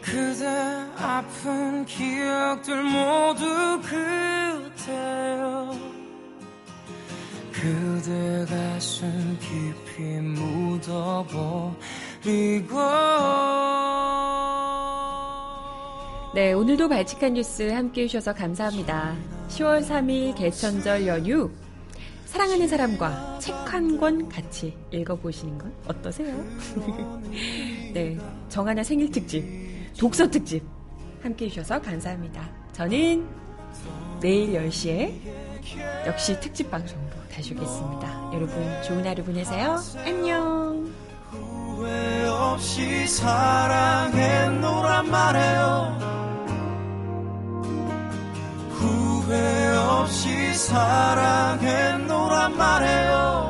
그대 0.02 0.46
아픈 0.98 1.84
기억들 1.86 2.84
모두 2.84 3.82
그대여. 4.76 5.76
그대 7.52 8.46
가슴 8.48 9.38
깊이 9.40 10.04
묻어버리고. 10.22 11.72
네, 16.36 16.54
오늘도 16.54 16.88
발칙한 16.88 17.34
뉴스 17.34 17.72
함께 17.72 18.04
해주셔서 18.04 18.34
감사합니다. 18.34 19.16
10월 19.50 19.86
3일 19.86 20.36
개천절 20.36 21.08
연휴 21.08 21.50
사랑하는 22.32 22.68
사람과 22.68 23.40
책 23.40 23.54
한 23.72 23.98
권 24.00 24.28
같이 24.30 24.76
읽어보시는 24.92 25.58
건 25.58 25.74
어떠세요? 25.88 26.34
네, 27.94 28.18
정하나 28.50 28.84
생일 28.84 29.10
특집, 29.12 29.46
독서 29.98 30.30
특집 30.30 30.64
함께 31.22 31.46
해주셔서 31.46 31.82
감사합니다. 31.82 32.50
저는 32.74 33.26
내일 34.22 34.54
10시에 34.54 35.14
역시 36.08 36.40
특집 36.40 36.70
방송으로 36.72 37.12
다시 37.34 37.54
오겠습니다. 37.54 38.32
여러분 38.34 38.84
좋은 38.84 39.06
하루 39.06 39.24
보내세요. 39.24 39.78
안녕. 40.06 40.92
후회 41.32 42.26
없이 42.28 43.08
사랑했노란 43.08 45.10
말해요 45.10 46.21
후회 49.32 49.78
없이 49.78 50.54
사랑했노란 50.54 52.58
말해요 52.58 53.41